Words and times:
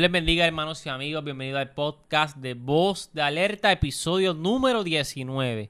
Dios 0.00 0.08
les 0.10 0.12
bendiga, 0.12 0.46
hermanos 0.46 0.86
y 0.86 0.88
amigos. 0.88 1.22
Bienvenido 1.22 1.58
al 1.58 1.72
podcast 1.72 2.38
de 2.38 2.54
Voz 2.54 3.10
de 3.12 3.20
Alerta, 3.20 3.70
episodio 3.70 4.32
número 4.32 4.82
19. 4.82 5.68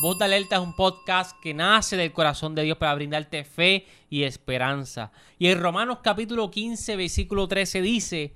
Voz 0.00 0.18
de 0.20 0.24
Alerta 0.24 0.54
es 0.54 0.62
un 0.62 0.76
podcast 0.76 1.36
que 1.42 1.52
nace 1.52 1.96
del 1.96 2.12
corazón 2.12 2.54
de 2.54 2.62
Dios 2.62 2.78
para 2.78 2.94
brindarte 2.94 3.42
fe 3.42 3.88
y 4.08 4.22
esperanza. 4.22 5.10
Y 5.36 5.48
en 5.48 5.60
Romanos 5.60 5.98
capítulo 6.00 6.48
15, 6.48 6.94
versículo 6.94 7.48
13 7.48 7.82
dice, 7.82 8.34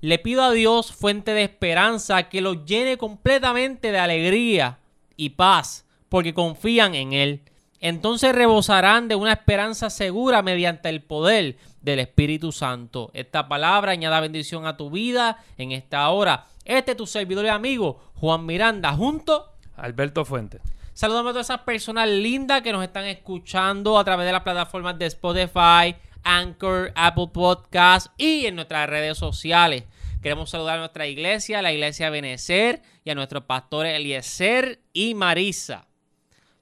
le 0.00 0.18
pido 0.18 0.42
a 0.42 0.52
Dios, 0.52 0.92
fuente 0.92 1.34
de 1.34 1.42
esperanza, 1.42 2.30
que 2.30 2.40
los 2.40 2.64
llene 2.64 2.96
completamente 2.96 3.92
de 3.92 3.98
alegría 3.98 4.78
y 5.14 5.28
paz, 5.28 5.84
porque 6.08 6.32
confían 6.32 6.94
en 6.94 7.12
Él. 7.12 7.42
Entonces 7.80 8.34
rebosarán 8.34 9.08
de 9.08 9.16
una 9.16 9.34
esperanza 9.34 9.90
segura 9.90 10.40
mediante 10.40 10.88
el 10.88 11.02
poder 11.02 11.58
del 11.86 12.00
Espíritu 12.00 12.50
Santo. 12.50 13.10
Esta 13.14 13.48
palabra 13.48 13.92
añada 13.92 14.20
bendición 14.20 14.66
a 14.66 14.76
tu 14.76 14.90
vida 14.90 15.38
en 15.56 15.70
esta 15.70 16.10
hora. 16.10 16.46
Este 16.64 16.90
es 16.90 16.96
tu 16.96 17.06
servidor 17.06 17.44
y 17.44 17.48
amigo, 17.48 18.10
Juan 18.16 18.44
Miranda, 18.44 18.92
junto 18.92 19.52
a 19.76 19.82
Alberto 19.82 20.24
Fuente. 20.24 20.60
Saludamos 20.94 21.30
a 21.30 21.32
todas 21.34 21.46
esas 21.46 21.60
personas 21.60 22.08
lindas 22.08 22.62
que 22.62 22.72
nos 22.72 22.82
están 22.82 23.04
escuchando 23.04 23.98
a 23.98 24.04
través 24.04 24.26
de 24.26 24.32
las 24.32 24.42
plataformas 24.42 24.98
de 24.98 25.06
Spotify, 25.06 25.94
Anchor, 26.24 26.92
Apple 26.96 27.28
Podcast 27.32 28.08
y 28.18 28.46
en 28.46 28.56
nuestras 28.56 28.90
redes 28.90 29.16
sociales. 29.16 29.84
Queremos 30.20 30.50
saludar 30.50 30.78
a 30.78 30.80
nuestra 30.80 31.06
iglesia, 31.06 31.62
la 31.62 31.72
iglesia 31.72 32.10
Benecer 32.10 32.82
y 33.04 33.10
a 33.10 33.14
nuestros 33.14 33.44
pastores 33.44 33.94
Eliezer 33.94 34.80
y 34.92 35.14
Marisa. 35.14 35.86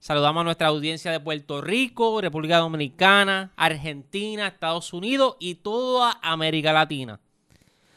Saludamos 0.07 0.43
a 0.43 0.45
nuestra 0.45 0.67
audiencia 0.67 1.11
de 1.11 1.19
Puerto 1.19 1.63
Rico, 1.63 2.21
República 2.21 2.59
Dominicana, 2.59 3.53
Argentina, 3.57 4.49
Estados 4.49 4.93
Unidos 4.93 5.37
y 5.41 5.55
toda 5.55 6.19
América 6.21 6.75
Latina. 6.75 7.21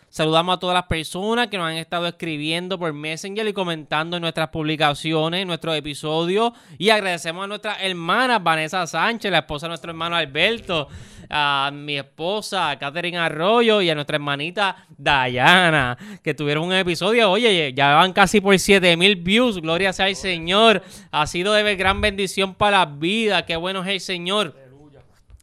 Saludamos 0.07 0.55
a 0.55 0.59
todas 0.59 0.73
las 0.73 0.85
personas 0.85 1.47
que 1.47 1.57
nos 1.57 1.67
han 1.67 1.75
estado 1.75 2.07
escribiendo 2.07 2.79
por 2.79 2.93
Messenger 2.93 3.45
y 3.45 3.51
comentando 3.51 4.15
en 4.15 4.21
nuestras 4.21 4.47
publicaciones, 4.47 5.41
en 5.41 5.49
nuestros 5.49 5.75
episodios. 5.75 6.53
Y 6.77 6.91
agradecemos 6.91 7.43
a 7.43 7.47
nuestra 7.47 7.75
hermana 7.83 8.39
Vanessa 8.39 8.87
Sánchez, 8.87 9.29
la 9.29 9.39
esposa 9.39 9.65
de 9.65 9.71
nuestro 9.71 9.91
hermano 9.91 10.15
Alberto, 10.15 10.87
a 11.29 11.71
mi 11.73 11.97
esposa 11.97 12.77
Catherine 12.79 13.17
Arroyo 13.17 13.81
y 13.81 13.89
a 13.89 13.95
nuestra 13.95 14.15
hermanita 14.15 14.87
Dayana, 14.97 15.97
que 16.23 16.33
tuvieron 16.33 16.65
un 16.65 16.73
episodio. 16.73 17.31
Oye, 17.31 17.73
ya 17.73 17.95
van 17.95 18.13
casi 18.13 18.41
por 18.41 18.57
7000 18.57 19.15
views. 19.17 19.61
Gloria 19.61 19.93
sea 19.93 20.07
el 20.07 20.15
Señor. 20.15 20.83
Ha 21.11 21.27
sido 21.27 21.53
de 21.53 21.75
gran 21.75 22.01
bendición 22.01 22.53
para 22.53 22.79
la 22.79 22.85
vida. 22.85 23.45
Qué 23.45 23.55
bueno 23.55 23.81
es 23.81 23.87
el 23.89 23.99
Señor. 23.99 24.55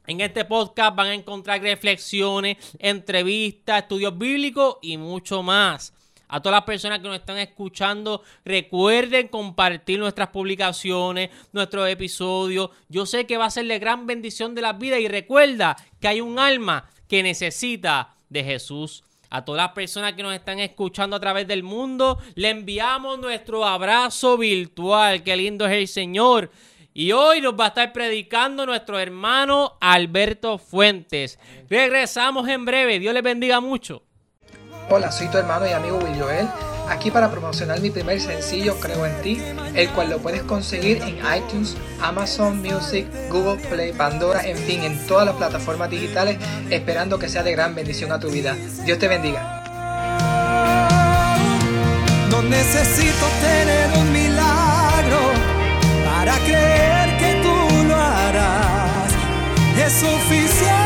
En 0.06 0.20
este 0.20 0.44
podcast 0.44 0.94
van 0.94 1.06
a 1.06 1.14
encontrar 1.14 1.62
reflexiones, 1.62 2.58
entrevistas, 2.78 3.82
estudios 3.82 4.16
bíblicos 4.16 4.76
y 4.82 4.98
mucho 4.98 5.42
más. 5.42 5.94
A 6.28 6.40
todas 6.40 6.56
las 6.56 6.64
personas 6.64 6.98
que 7.00 7.08
nos 7.08 7.16
están 7.16 7.38
escuchando, 7.38 8.22
recuerden 8.44 9.28
compartir 9.28 9.98
nuestras 9.98 10.28
publicaciones, 10.28 11.30
nuestros 11.52 11.88
episodios. 11.88 12.70
Yo 12.88 13.06
sé 13.06 13.26
que 13.26 13.36
va 13.36 13.46
a 13.46 13.50
ser 13.50 13.66
de 13.66 13.78
gran 13.78 14.06
bendición 14.06 14.54
de 14.54 14.62
la 14.62 14.72
vida 14.72 14.98
y 14.98 15.08
recuerda 15.08 15.76
que 16.00 16.08
hay 16.08 16.20
un 16.20 16.38
alma 16.38 16.88
que 17.08 17.22
necesita 17.22 18.14
de 18.28 18.44
Jesús. 18.44 19.04
A 19.30 19.44
todas 19.44 19.62
las 19.62 19.72
personas 19.72 20.12
que 20.12 20.22
nos 20.22 20.34
están 20.34 20.60
escuchando 20.60 21.16
a 21.16 21.20
través 21.20 21.48
del 21.48 21.62
mundo, 21.64 22.18
le 22.36 22.50
enviamos 22.50 23.18
nuestro 23.18 23.64
abrazo 23.64 24.38
virtual. 24.38 25.24
Qué 25.24 25.36
lindo 25.36 25.66
es 25.66 25.72
el 25.72 25.88
Señor. 25.88 26.50
Y 26.96 27.10
hoy 27.10 27.40
nos 27.40 27.58
va 27.58 27.64
a 27.64 27.68
estar 27.68 27.92
predicando 27.92 28.64
nuestro 28.64 29.00
hermano 29.00 29.76
Alberto 29.80 30.58
Fuentes. 30.58 31.40
Regresamos 31.68 32.48
en 32.48 32.64
breve. 32.64 33.00
Dios 33.00 33.12
les 33.12 33.24
bendiga 33.24 33.58
mucho. 33.58 34.04
Hola, 34.90 35.10
soy 35.10 35.28
tu 35.28 35.38
hermano 35.38 35.66
y 35.66 35.72
amigo 35.72 35.96
Will 35.96 36.20
Joel, 36.20 36.46
aquí 36.90 37.10
para 37.10 37.30
promocionar 37.30 37.80
mi 37.80 37.88
primer 37.90 38.20
sencillo 38.20 38.76
Creo 38.78 39.06
en 39.06 39.22
ti, 39.22 39.42
el 39.74 39.88
cual 39.90 40.10
lo 40.10 40.18
puedes 40.18 40.42
conseguir 40.42 41.00
en 41.02 41.16
iTunes, 41.36 41.74
Amazon 42.02 42.60
Music, 42.60 43.06
Google 43.30 43.56
Play, 43.68 43.92
Pandora, 43.94 44.42
en 44.44 44.58
fin, 44.58 44.82
en 44.82 45.06
todas 45.06 45.24
las 45.24 45.36
plataformas 45.36 45.88
digitales, 45.88 46.36
esperando 46.68 47.18
que 47.18 47.30
sea 47.30 47.42
de 47.42 47.52
gran 47.52 47.74
bendición 47.74 48.12
a 48.12 48.20
tu 48.20 48.28
vida. 48.28 48.54
Dios 48.84 48.98
te 48.98 49.08
bendiga. 49.08 49.62
No 52.30 52.42
necesito 52.42 53.26
tener 53.40 53.98
un 53.98 54.12
milagro 54.12 55.18
para 56.04 56.36
creer 56.40 57.16
que 57.18 57.42
tú 57.42 57.88
lo 57.88 57.96
harás. 57.96 59.12
Es 59.78 59.92
suficiente. 59.94 60.83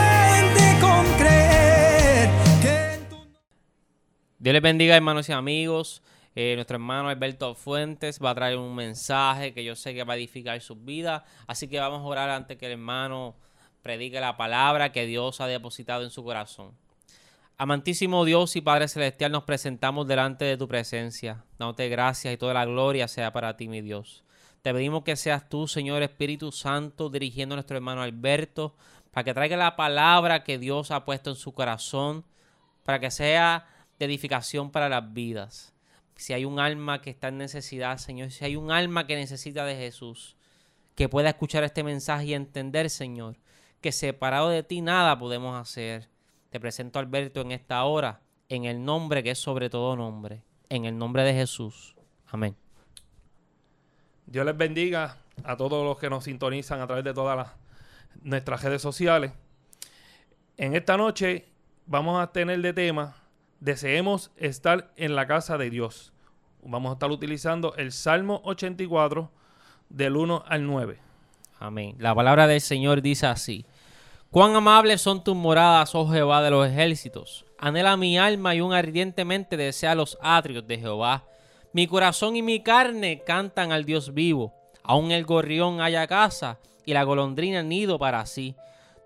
Dios 4.41 4.53
les 4.53 4.63
bendiga, 4.63 4.95
hermanos 4.95 5.29
y 5.29 5.33
amigos. 5.33 6.01
Eh, 6.37 6.53
nuestro 6.55 6.77
hermano 6.77 7.09
Alberto 7.09 7.57
Fuentes 7.57 8.21
va 8.23 8.31
a 8.31 8.35
traer 8.37 8.57
un 8.57 8.73
mensaje 8.73 9.53
que 9.53 9.65
yo 9.65 9.75
sé 9.75 9.95
que 9.95 10.05
va 10.05 10.13
a 10.13 10.17
edificar 10.17 10.61
sus 10.61 10.85
vidas. 10.85 11.25
Así 11.49 11.67
que 11.67 11.81
vamos 11.81 12.03
a 12.03 12.05
orar 12.05 12.31
antes 12.31 12.57
que 12.57 12.67
el 12.67 12.73
hermano 12.73 13.35
predique 13.83 14.21
la 14.21 14.37
palabra 14.37 14.93
que 14.93 15.07
Dios 15.07 15.41
ha 15.41 15.49
depositado 15.49 16.05
en 16.05 16.11
su 16.11 16.23
corazón. 16.23 16.71
Amantísimo 17.57 18.25
Dios 18.25 18.55
y 18.55 18.61
Padre 18.61 18.87
Celestial, 18.87 19.33
nos 19.33 19.43
presentamos 19.43 20.07
delante 20.07 20.45
de 20.45 20.57
tu 20.57 20.69
presencia. 20.69 21.43
Dándote 21.59 21.89
gracias 21.89 22.33
y 22.33 22.37
toda 22.37 22.55
la 22.55 22.65
gloria 22.65 23.09
sea 23.09 23.33
para 23.33 23.57
ti, 23.57 23.67
mi 23.67 23.81
Dios. 23.81 24.23
Te 24.63 24.73
pedimos 24.73 25.03
que 25.03 25.17
seas 25.17 25.49
tú, 25.49 25.67
Señor 25.67 26.05
Espíritu 26.05 26.53
Santo, 26.53 27.11
dirigiendo 27.11 27.55
a 27.55 27.57
nuestro 27.57 27.77
hermano 27.77 28.03
Alberto, 28.03 28.77
para 29.11 29.25
que 29.25 29.35
traiga 29.35 29.57
la 29.57 29.75
palabra 29.75 30.45
que 30.45 30.59
Dios 30.59 30.93
ha 30.93 31.05
puesto 31.05 31.31
en 31.31 31.37
su 31.37 31.53
corazón, 31.53 32.25
para 32.85 33.01
que 33.01 33.11
sea 33.11 33.67
de 33.99 34.07
edificación 34.07 34.71
para 34.71 34.89
las 34.89 35.13
vidas. 35.13 35.73
Si 36.17 36.33
hay 36.33 36.45
un 36.45 36.59
alma 36.59 37.01
que 37.01 37.11
está 37.11 37.29
en 37.29 37.39
necesidad, 37.39 37.99
Señor, 37.99 38.31
si 38.31 38.45
hay 38.45 38.57
un 38.57 38.71
alma 38.71 39.07
que 39.07 39.17
necesita 39.17 39.65
de 39.65 39.77
Jesús, 39.77 40.37
que 40.95 41.09
pueda 41.09 41.29
escuchar 41.29 41.63
este 41.63 41.85
mensaje 41.85 42.27
y 42.27 42.35
entender, 42.35 42.91
Señor, 42.91 43.37
que 43.81 43.93
separado 43.93 44.49
de 44.49 44.63
ti 44.63 44.81
nada 44.81 45.19
podemos 45.19 45.61
hacer. 45.61 46.09
Te 46.51 46.59
presento 46.59 46.99
a 46.99 47.03
Alberto 47.03 47.41
en 47.41 47.53
esta 47.53 47.85
hora, 47.85 48.21
en 48.49 48.65
el 48.65 48.85
nombre 48.85 49.23
que 49.23 49.31
es 49.31 49.39
sobre 49.39 49.71
todo 49.71 49.95
nombre, 49.95 50.43
en 50.69 50.87
el 50.87 50.99
nombre 50.99 51.23
de 51.23 51.35
Jesús. 51.35 51.95
Amén. 52.27 52.57
Dios 54.27 54.45
les 54.45 54.57
bendiga 54.57 55.19
a 55.45 55.57
todos 55.57 55.85
los 55.85 55.99
que 55.99 56.11
nos 56.11 56.25
sintonizan 56.25 56.81
a 56.81 56.87
través 56.87 57.05
de 57.05 57.15
todas 57.15 57.37
las, 57.37 57.49
nuestras 58.23 58.63
redes 58.63 58.83
sociales. 58.83 59.33
En 60.57 60.75
esta 60.75 60.97
noche 60.97 61.47
vamos 61.87 62.21
a 62.21 62.33
tener 62.33 62.61
de 62.61 62.73
tema 62.73 63.17
deseemos 63.61 64.31
estar 64.37 64.91
en 64.97 65.15
la 65.15 65.27
casa 65.27 65.59
de 65.59 65.71
Dios. 65.71 66.13
Vamos 66.63 66.91
a 66.91 66.93
estar 66.95 67.11
utilizando 67.11 67.75
el 67.77 67.93
Salmo 67.93 68.41
84 68.45 69.31
del 69.89 70.17
1 70.17 70.45
al 70.47 70.67
9. 70.67 70.99
Amén. 71.59 71.97
La 71.99 72.15
palabra 72.15 72.47
del 72.47 72.61
Señor 72.61 73.03
dice 73.03 73.27
así. 73.27 73.65
Cuán 74.31 74.55
amables 74.55 75.01
son 75.01 75.25
tus 75.25 75.35
moradas, 75.35 75.95
oh 75.95 76.09
Jehová 76.09 76.43
de 76.43 76.51
los 76.51 76.69
ejércitos. 76.69 77.47
Anhela 77.59 77.97
mi 77.97 78.19
alma 78.19 78.55
y 78.55 78.61
un 78.61 78.73
ardientemente 78.73 79.57
desea 79.57 79.95
los 79.95 80.19
atrios 80.21 80.67
de 80.67 80.79
Jehová. 80.79 81.25
Mi 81.73 81.87
corazón 81.87 82.37
y 82.37 82.43
mi 82.43 82.63
carne 82.63 83.23
cantan 83.25 83.73
al 83.73 83.85
Dios 83.85 84.13
vivo. 84.13 84.55
Aún 84.83 85.11
el 85.11 85.25
gorrión 85.25 85.81
haya 85.81 86.07
casa 86.07 86.59
y 86.85 86.93
la 86.93 87.03
golondrina 87.03 87.63
nido 87.63 87.99
para 87.99 88.25
sí 88.27 88.55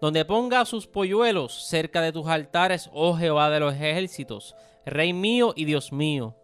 donde 0.02 0.24
ponga 0.24 0.64
sus 0.64 0.88
polluelos 0.88 1.68
cerca 1.68 2.00
de 2.00 2.10
tus 2.10 2.26
altares, 2.26 2.90
oh 2.92 3.16
Jehová 3.16 3.50
de 3.50 3.60
los 3.60 3.72
ejércitos, 3.72 4.56
Rey 4.84 5.12
mío 5.12 5.52
y 5.54 5.64
Dios 5.64 5.92
mío. 5.92 6.34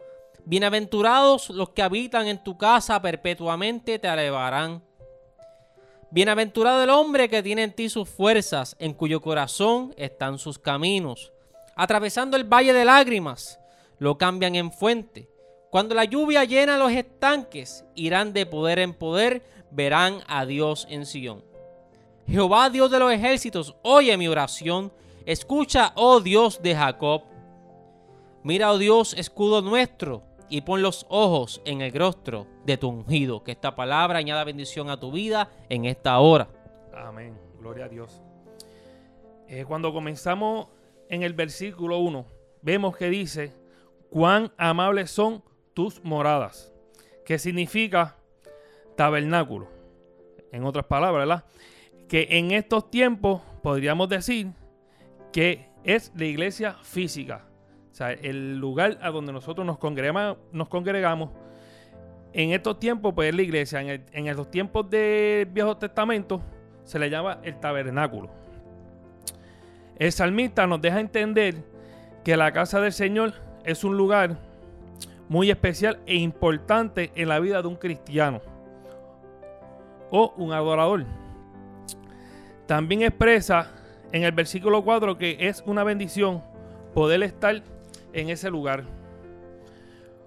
Bienaventurados 0.44 1.50
los 1.50 1.70
que 1.70 1.82
habitan 1.82 2.28
en 2.28 2.44
tu 2.44 2.56
casa 2.56 3.02
perpetuamente 3.02 3.98
te 3.98 4.06
alabarán. 4.06 4.84
Bienaventurado 6.12 6.84
el 6.84 6.90
hombre 6.90 7.28
que 7.28 7.42
tiene 7.42 7.64
en 7.64 7.72
ti 7.72 7.88
sus 7.88 8.08
fuerzas, 8.08 8.76
en 8.78 8.94
cuyo 8.94 9.20
corazón 9.20 9.92
están 9.96 10.38
sus 10.38 10.60
caminos. 10.60 11.32
Atravesando 11.74 12.36
el 12.36 12.44
valle 12.44 12.72
de 12.72 12.84
lágrimas, 12.84 13.58
lo 13.98 14.18
cambian 14.18 14.54
en 14.54 14.70
fuente. 14.70 15.28
Cuando 15.68 15.96
la 15.96 16.04
lluvia 16.04 16.44
llena 16.44 16.78
los 16.78 16.92
estanques, 16.92 17.84
irán 17.96 18.32
de 18.32 18.46
poder 18.46 18.78
en 18.78 18.94
poder, 18.94 19.42
verán 19.72 20.20
a 20.28 20.46
Dios 20.46 20.86
en 20.88 21.06
Sion. 21.06 21.47
Jehová 22.28 22.68
Dios 22.68 22.90
de 22.90 22.98
los 22.98 23.10
ejércitos, 23.10 23.74
oye 23.82 24.16
mi 24.18 24.28
oración. 24.28 24.92
Escucha, 25.24 25.92
oh 25.94 26.20
Dios 26.20 26.60
de 26.62 26.74
Jacob. 26.74 27.22
Mira, 28.42 28.70
oh 28.70 28.78
Dios, 28.78 29.14
escudo 29.14 29.62
nuestro, 29.62 30.22
y 30.50 30.60
pon 30.60 30.82
los 30.82 31.06
ojos 31.08 31.60
en 31.64 31.80
el 31.80 31.92
rostro 31.92 32.46
de 32.64 32.76
tu 32.76 32.88
ungido. 32.88 33.42
Que 33.42 33.52
esta 33.52 33.74
palabra 33.74 34.18
añada 34.18 34.44
bendición 34.44 34.90
a 34.90 35.00
tu 35.00 35.10
vida 35.10 35.50
en 35.68 35.86
esta 35.86 36.18
hora. 36.18 36.48
Amén. 36.94 37.38
Gloria 37.58 37.86
a 37.86 37.88
Dios. 37.88 38.22
Eh, 39.48 39.64
cuando 39.66 39.92
comenzamos 39.92 40.68
en 41.08 41.22
el 41.22 41.32
versículo 41.32 41.98
1, 41.98 42.26
vemos 42.60 42.96
que 42.96 43.08
dice, 43.08 43.54
cuán 44.10 44.52
amables 44.58 45.10
son 45.10 45.42
tus 45.72 46.02
moradas, 46.04 46.72
que 47.24 47.38
significa 47.38 48.16
tabernáculo. 48.96 49.68
En 50.52 50.64
otras 50.64 50.86
palabras, 50.86 51.26
¿verdad? 51.26 51.44
Que 52.08 52.26
en 52.30 52.50
estos 52.52 52.90
tiempos 52.90 53.42
podríamos 53.62 54.08
decir 54.08 54.48
que 55.32 55.68
es 55.84 56.12
la 56.16 56.24
iglesia 56.24 56.74
física. 56.82 57.44
O 57.92 57.94
sea, 57.94 58.12
el 58.12 58.58
lugar 58.58 58.98
a 59.02 59.10
donde 59.10 59.32
nosotros 59.32 59.66
nos 59.66 59.78
congregamos, 59.78 61.30
en 62.32 62.50
estos 62.52 62.78
tiempos, 62.78 63.12
pues 63.14 63.30
es 63.30 63.34
la 63.34 63.42
iglesia. 63.42 63.80
En, 63.80 63.88
el- 63.88 64.04
en 64.12 64.36
los 64.36 64.50
tiempos 64.50 64.88
del 64.88 65.46
Viejo 65.46 65.76
Testamento 65.76 66.40
se 66.84 66.98
le 66.98 67.10
llama 67.10 67.38
el 67.42 67.58
tabernáculo. 67.58 68.30
El 69.98 70.12
salmista 70.12 70.66
nos 70.66 70.80
deja 70.80 71.00
entender 71.00 71.56
que 72.24 72.36
la 72.36 72.52
casa 72.52 72.80
del 72.80 72.92
Señor 72.92 73.32
es 73.64 73.82
un 73.84 73.96
lugar 73.96 74.38
muy 75.28 75.50
especial 75.50 75.98
e 76.06 76.16
importante 76.16 77.10
en 77.16 77.28
la 77.28 77.40
vida 77.40 77.60
de 77.60 77.68
un 77.68 77.76
cristiano 77.76 78.40
o 80.10 80.32
un 80.36 80.52
adorador. 80.52 81.04
También 82.68 83.00
expresa 83.00 83.70
en 84.12 84.24
el 84.24 84.32
versículo 84.32 84.84
4 84.84 85.16
que 85.16 85.38
es 85.40 85.64
una 85.64 85.84
bendición 85.84 86.44
poder 86.92 87.22
estar 87.22 87.62
en 88.12 88.28
ese 88.28 88.50
lugar. 88.50 88.84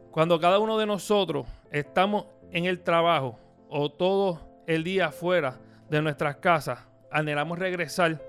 Cuando 0.09 0.39
cada 0.39 0.57
uno 0.57 0.79
de 0.79 0.87
nosotros 0.87 1.45
estamos 1.69 2.25
en 2.51 2.65
el 2.65 2.79
trabajo 2.79 3.37
o 3.69 3.91
todo 3.91 4.41
el 4.65 4.83
día 4.83 5.11
fuera 5.11 5.59
de 5.87 6.01
nuestras 6.01 6.37
casas, 6.37 6.79
anhelamos 7.11 7.59
regresar 7.59 8.19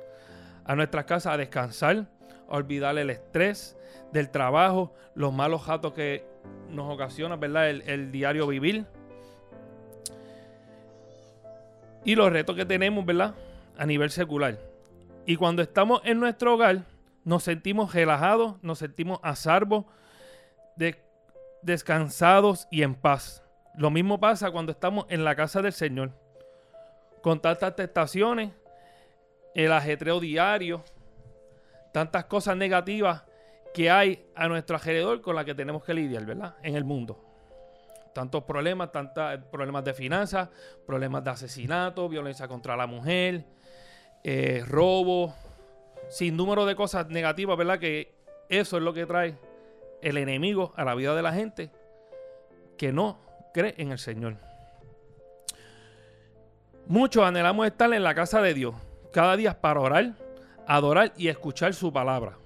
a 0.67 0.77
nuestras 0.77 1.07
casas 1.07 1.33
a 1.33 1.39
descansar, 1.39 2.05
a 2.51 2.55
olvidar 2.55 2.99
el 2.99 3.09
estrés 3.09 3.79
del 4.13 4.29
trabajo, 4.29 4.93
los 5.15 5.33
malos 5.33 5.63
jatos 5.63 5.95
que 5.95 6.27
nos 6.69 6.93
ocasiona, 6.93 7.37
¿verdad? 7.37 7.71
El, 7.71 7.81
el 7.87 8.13
diario 8.13 8.47
vivir. 8.47 8.85
Y 12.05 12.15
los 12.15 12.31
retos 12.31 12.55
que 12.55 12.67
tenemos, 12.67 13.07
¿verdad? 13.07 13.35
A 13.79 13.87
nivel 13.87 14.11
secular. 14.11 14.59
Y 15.27 15.37
cuando 15.37 15.63
estamos 15.63 16.03
en 16.05 16.21
nuestro 16.21 16.55
hogar, 16.55 16.85
nos 17.25 17.45
sentimos 17.45 17.95
relajados, 17.95 18.57
nos 18.63 18.79
sentimos 18.79 19.21
a 19.23 19.35
de- 20.77 21.01
descansados 21.63 22.67
y 22.71 22.83
en 22.83 22.95
paz. 22.95 23.43
Lo 23.77 23.91
mismo 23.91 24.19
pasa 24.19 24.51
cuando 24.51 24.73
estamos 24.73 25.07
en 25.09 25.25
la 25.25 25.35
casa 25.35 25.63
del 25.63 25.73
Señor. 25.73 26.11
Con 27.23 27.41
tantas 27.41 27.77
tentaciones, 27.77 28.51
el 29.55 29.73
ajetreo 29.73 30.19
diario, 30.19 30.83
tantas 31.93 32.25
cosas 32.25 32.57
negativas 32.57 33.23
que 33.73 33.91
hay 33.91 34.27
a 34.35 34.49
nuestro 34.49 34.77
alrededor 34.77 35.21
con 35.21 35.37
las 35.37 35.45
que 35.45 35.55
tenemos 35.55 35.85
que 35.85 35.95
lidiar, 35.95 36.27
¿verdad? 36.27 36.57
En 36.63 36.75
el 36.75 36.85
mundo. 36.85 37.25
Tantos 38.13 38.45
problemas, 38.45 38.93
tantos 38.93 39.39
problemas 39.51 39.85
de 39.85 39.95
finanzas, 39.95 40.49
problemas 40.87 41.25
de 41.25 41.31
asesinato, 41.31 42.09
violencia 42.09 42.49
contra 42.49 42.77
la 42.77 42.87
mujer, 42.87 43.45
eh, 44.25 44.65
robo, 44.67 45.35
sin 46.09 46.37
número 46.37 46.67
de 46.67 46.77
cosas 46.77 47.09
negativas, 47.09 47.57
¿verdad? 47.57 47.79
Que 47.79 48.15
eso 48.49 48.77
es 48.77 48.83
lo 48.83 48.93
que 48.93 49.07
trae 49.07 49.37
el 50.03 50.17
enemigo 50.17 50.73
a 50.77 50.85
la 50.85 50.95
vida 50.95 51.15
de 51.15 51.23
la 51.23 51.33
gente 51.33 51.71
que 52.77 52.93
no 52.93 53.19
cree 53.55 53.75
en 53.79 53.93
el 53.93 53.99
Señor. 53.99 54.37
Muchos 56.87 57.25
anhelamos 57.25 57.67
estar 57.67 57.93
en 57.93 58.03
la 58.03 58.15
casa 58.15 58.43
de 58.43 58.55
Dios 58.55 58.75
cada 59.13 59.37
día 59.37 59.61
para 59.61 59.81
orar, 59.81 60.13
adorar 60.67 61.13
y 61.17 61.29
escuchar 61.29 61.75
su 61.75 61.93
palabra. 61.93 62.37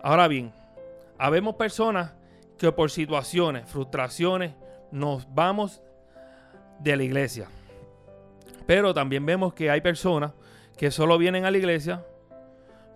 Ahora 0.00 0.28
bien, 0.28 0.52
habemos 1.18 1.56
personas 1.56 2.12
que 2.58 2.70
por 2.72 2.90
situaciones, 2.90 3.68
frustraciones, 3.68 4.54
nos 4.90 5.26
vamos 5.34 5.82
de 6.78 6.96
la 6.96 7.02
iglesia. 7.02 7.48
Pero 8.66 8.92
también 8.92 9.24
vemos 9.24 9.54
que 9.54 9.70
hay 9.70 9.80
personas 9.80 10.32
que 10.76 10.90
solo 10.90 11.18
vienen 11.18 11.44
a 11.44 11.50
la 11.50 11.58
iglesia 11.58 12.04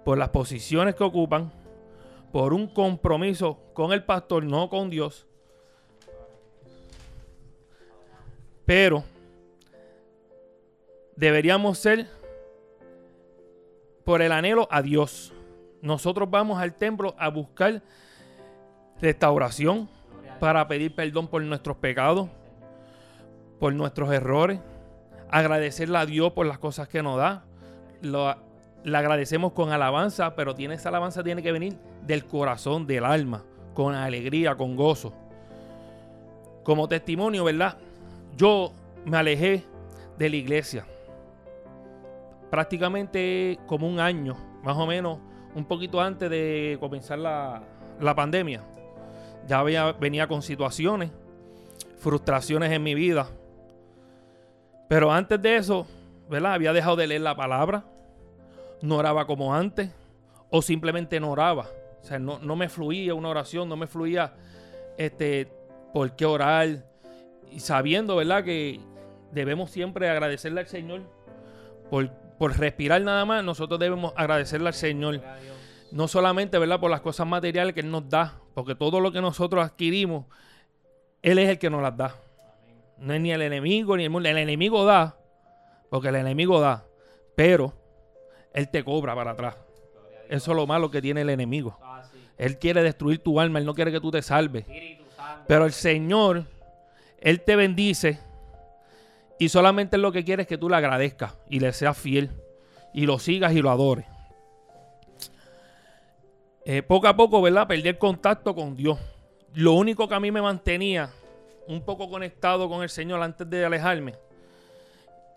por 0.04 0.18
las 0.18 0.30
posiciones 0.30 0.94
que 0.94 1.04
ocupan, 1.04 1.52
por 2.32 2.52
un 2.52 2.66
compromiso 2.68 3.58
con 3.74 3.92
el 3.92 4.04
pastor, 4.04 4.44
no 4.44 4.68
con 4.68 4.90
Dios. 4.90 5.26
Pero 8.66 9.02
deberíamos 11.16 11.78
ser 11.78 12.06
por 14.04 14.22
el 14.22 14.32
anhelo 14.32 14.68
a 14.70 14.82
Dios. 14.82 15.32
Nosotros 15.82 16.30
vamos 16.30 16.60
al 16.60 16.74
templo 16.74 17.14
a 17.18 17.28
buscar 17.28 17.82
restauración 19.00 19.88
para 20.38 20.66
pedir 20.68 20.94
perdón 20.94 21.28
por 21.28 21.42
nuestros 21.42 21.76
pecados, 21.76 22.28
por 23.58 23.72
nuestros 23.74 24.12
errores, 24.12 24.60
agradecerle 25.30 25.98
a 25.98 26.06
Dios 26.06 26.32
por 26.32 26.46
las 26.46 26.58
cosas 26.58 26.88
que 26.88 27.02
nos 27.02 27.18
da. 27.18 27.44
Lo- 28.02 28.34
le 28.82 28.96
agradecemos 28.96 29.52
con 29.52 29.70
alabanza, 29.72 30.34
pero 30.34 30.54
tiene 30.54 30.74
esa 30.74 30.88
alabanza 30.88 31.22
tiene 31.22 31.42
que 31.42 31.52
venir 31.52 31.76
del 32.06 32.24
corazón, 32.24 32.86
del 32.86 33.04
alma, 33.04 33.44
con 33.74 33.94
alegría, 33.94 34.54
con 34.56 34.74
gozo. 34.76 35.12
Como 36.64 36.88
testimonio, 36.88 37.44
¿verdad? 37.44 37.76
Yo 38.36 38.72
me 39.04 39.16
alejé 39.18 39.64
de 40.18 40.30
la 40.30 40.36
iglesia. 40.36 40.86
Prácticamente 42.50 43.58
como 43.66 43.88
un 43.88 44.00
año, 44.00 44.36
más 44.62 44.76
o 44.76 44.86
menos, 44.86 45.18
un 45.54 45.64
poquito 45.64 46.00
antes 46.00 46.28
de 46.30 46.76
comenzar 46.80 47.18
la, 47.18 47.62
la 48.00 48.14
pandemia. 48.14 48.62
Ya 49.46 49.58
había, 49.60 49.92
venía 49.92 50.26
con 50.26 50.42
situaciones, 50.42 51.10
frustraciones 51.98 52.72
en 52.72 52.82
mi 52.82 52.94
vida. 52.94 53.28
Pero 54.88 55.12
antes 55.12 55.40
de 55.40 55.56
eso, 55.56 55.86
¿verdad? 56.30 56.54
Había 56.54 56.72
dejado 56.72 56.96
de 56.96 57.08
leer 57.08 57.20
la 57.20 57.34
palabra, 57.34 57.84
no 58.80 58.96
oraba 58.96 59.26
como 59.26 59.54
antes, 59.54 59.90
o 60.50 60.62
simplemente 60.62 61.20
no 61.20 61.30
oraba. 61.30 61.68
O 62.00 62.04
sea, 62.04 62.18
no, 62.18 62.38
no 62.38 62.56
me 62.56 62.68
fluía 62.68 63.14
una 63.14 63.28
oración, 63.28 63.68
no 63.68 63.76
me 63.76 63.86
fluía 63.86 64.32
este, 64.96 65.48
por 65.92 66.16
qué 66.16 66.24
orar. 66.24 66.84
Y 67.50 67.60
sabiendo, 67.60 68.16
¿verdad? 68.16 68.44
Que 68.44 68.80
debemos 69.32 69.70
siempre 69.70 70.08
agradecerle 70.08 70.60
al 70.60 70.66
Señor 70.66 71.02
por, 71.90 72.10
por 72.38 72.56
respirar 72.58 73.02
nada 73.02 73.24
más. 73.24 73.44
Nosotros 73.44 73.78
debemos 73.78 74.12
agradecerle 74.16 74.68
al 74.68 74.74
Señor. 74.74 75.20
No 75.92 76.06
solamente, 76.06 76.58
¿verdad? 76.58 76.80
Por 76.80 76.90
las 76.90 77.00
cosas 77.00 77.26
materiales 77.26 77.74
que 77.74 77.80
Él 77.80 77.90
nos 77.90 78.08
da. 78.08 78.38
Porque 78.54 78.74
todo 78.74 79.00
lo 79.00 79.12
que 79.12 79.20
nosotros 79.20 79.64
adquirimos, 79.64 80.26
Él 81.22 81.38
es 81.38 81.48
el 81.48 81.58
que 81.58 81.70
nos 81.70 81.82
las 81.82 81.96
da. 81.96 82.16
No 82.98 83.14
es 83.14 83.20
ni 83.20 83.32
el 83.32 83.42
enemigo 83.42 83.96
ni 83.96 84.04
el 84.04 84.10
mundo. 84.10 84.28
El 84.28 84.38
enemigo 84.38 84.84
da. 84.84 85.16
Porque 85.90 86.08
el 86.08 86.16
enemigo 86.16 86.60
da. 86.60 86.86
Pero 87.34 87.74
Él 88.54 88.70
te 88.70 88.82
cobra 88.82 89.14
para 89.14 89.32
atrás. 89.32 89.56
Eso 90.28 90.52
es 90.52 90.56
lo 90.56 90.66
malo 90.66 90.90
que 90.90 91.02
tiene 91.02 91.22
el 91.22 91.30
enemigo. 91.30 91.78
Él 92.38 92.58
quiere 92.58 92.82
destruir 92.82 93.18
tu 93.18 93.40
alma. 93.40 93.58
Él 93.58 93.66
no 93.66 93.74
quiere 93.74 93.92
que 93.92 94.00
tú 94.00 94.10
te 94.10 94.22
salves. 94.22 94.64
Pero 95.46 95.66
el 95.66 95.72
Señor, 95.72 96.44
Él 97.18 97.42
te 97.42 97.56
bendice. 97.56 98.20
Y 99.38 99.48
solamente 99.48 99.98
lo 99.98 100.12
que 100.12 100.24
quiere 100.24 100.42
es 100.42 100.48
que 100.48 100.58
tú 100.58 100.68
le 100.68 100.76
agradezcas 100.76 101.36
y 101.48 101.60
le 101.60 101.72
seas 101.72 101.98
fiel. 101.98 102.30
Y 102.94 103.06
lo 103.06 103.18
sigas 103.18 103.52
y 103.52 103.60
lo 103.60 103.70
adores. 103.70 104.06
Eh, 106.64 106.82
poco 106.82 107.08
a 107.08 107.16
poco, 107.16 107.42
¿verdad? 107.42 107.66
Perder 107.66 107.98
contacto 107.98 108.54
con 108.54 108.76
Dios. 108.76 108.98
Lo 109.54 109.72
único 109.72 110.08
que 110.08 110.14
a 110.14 110.20
mí 110.20 110.30
me 110.30 110.42
mantenía 110.42 111.10
un 111.66 111.82
poco 111.82 112.08
conectado 112.08 112.68
con 112.68 112.82
el 112.82 112.90
Señor 112.90 113.22
antes 113.22 113.48
de 113.48 113.64
alejarme, 113.64 114.14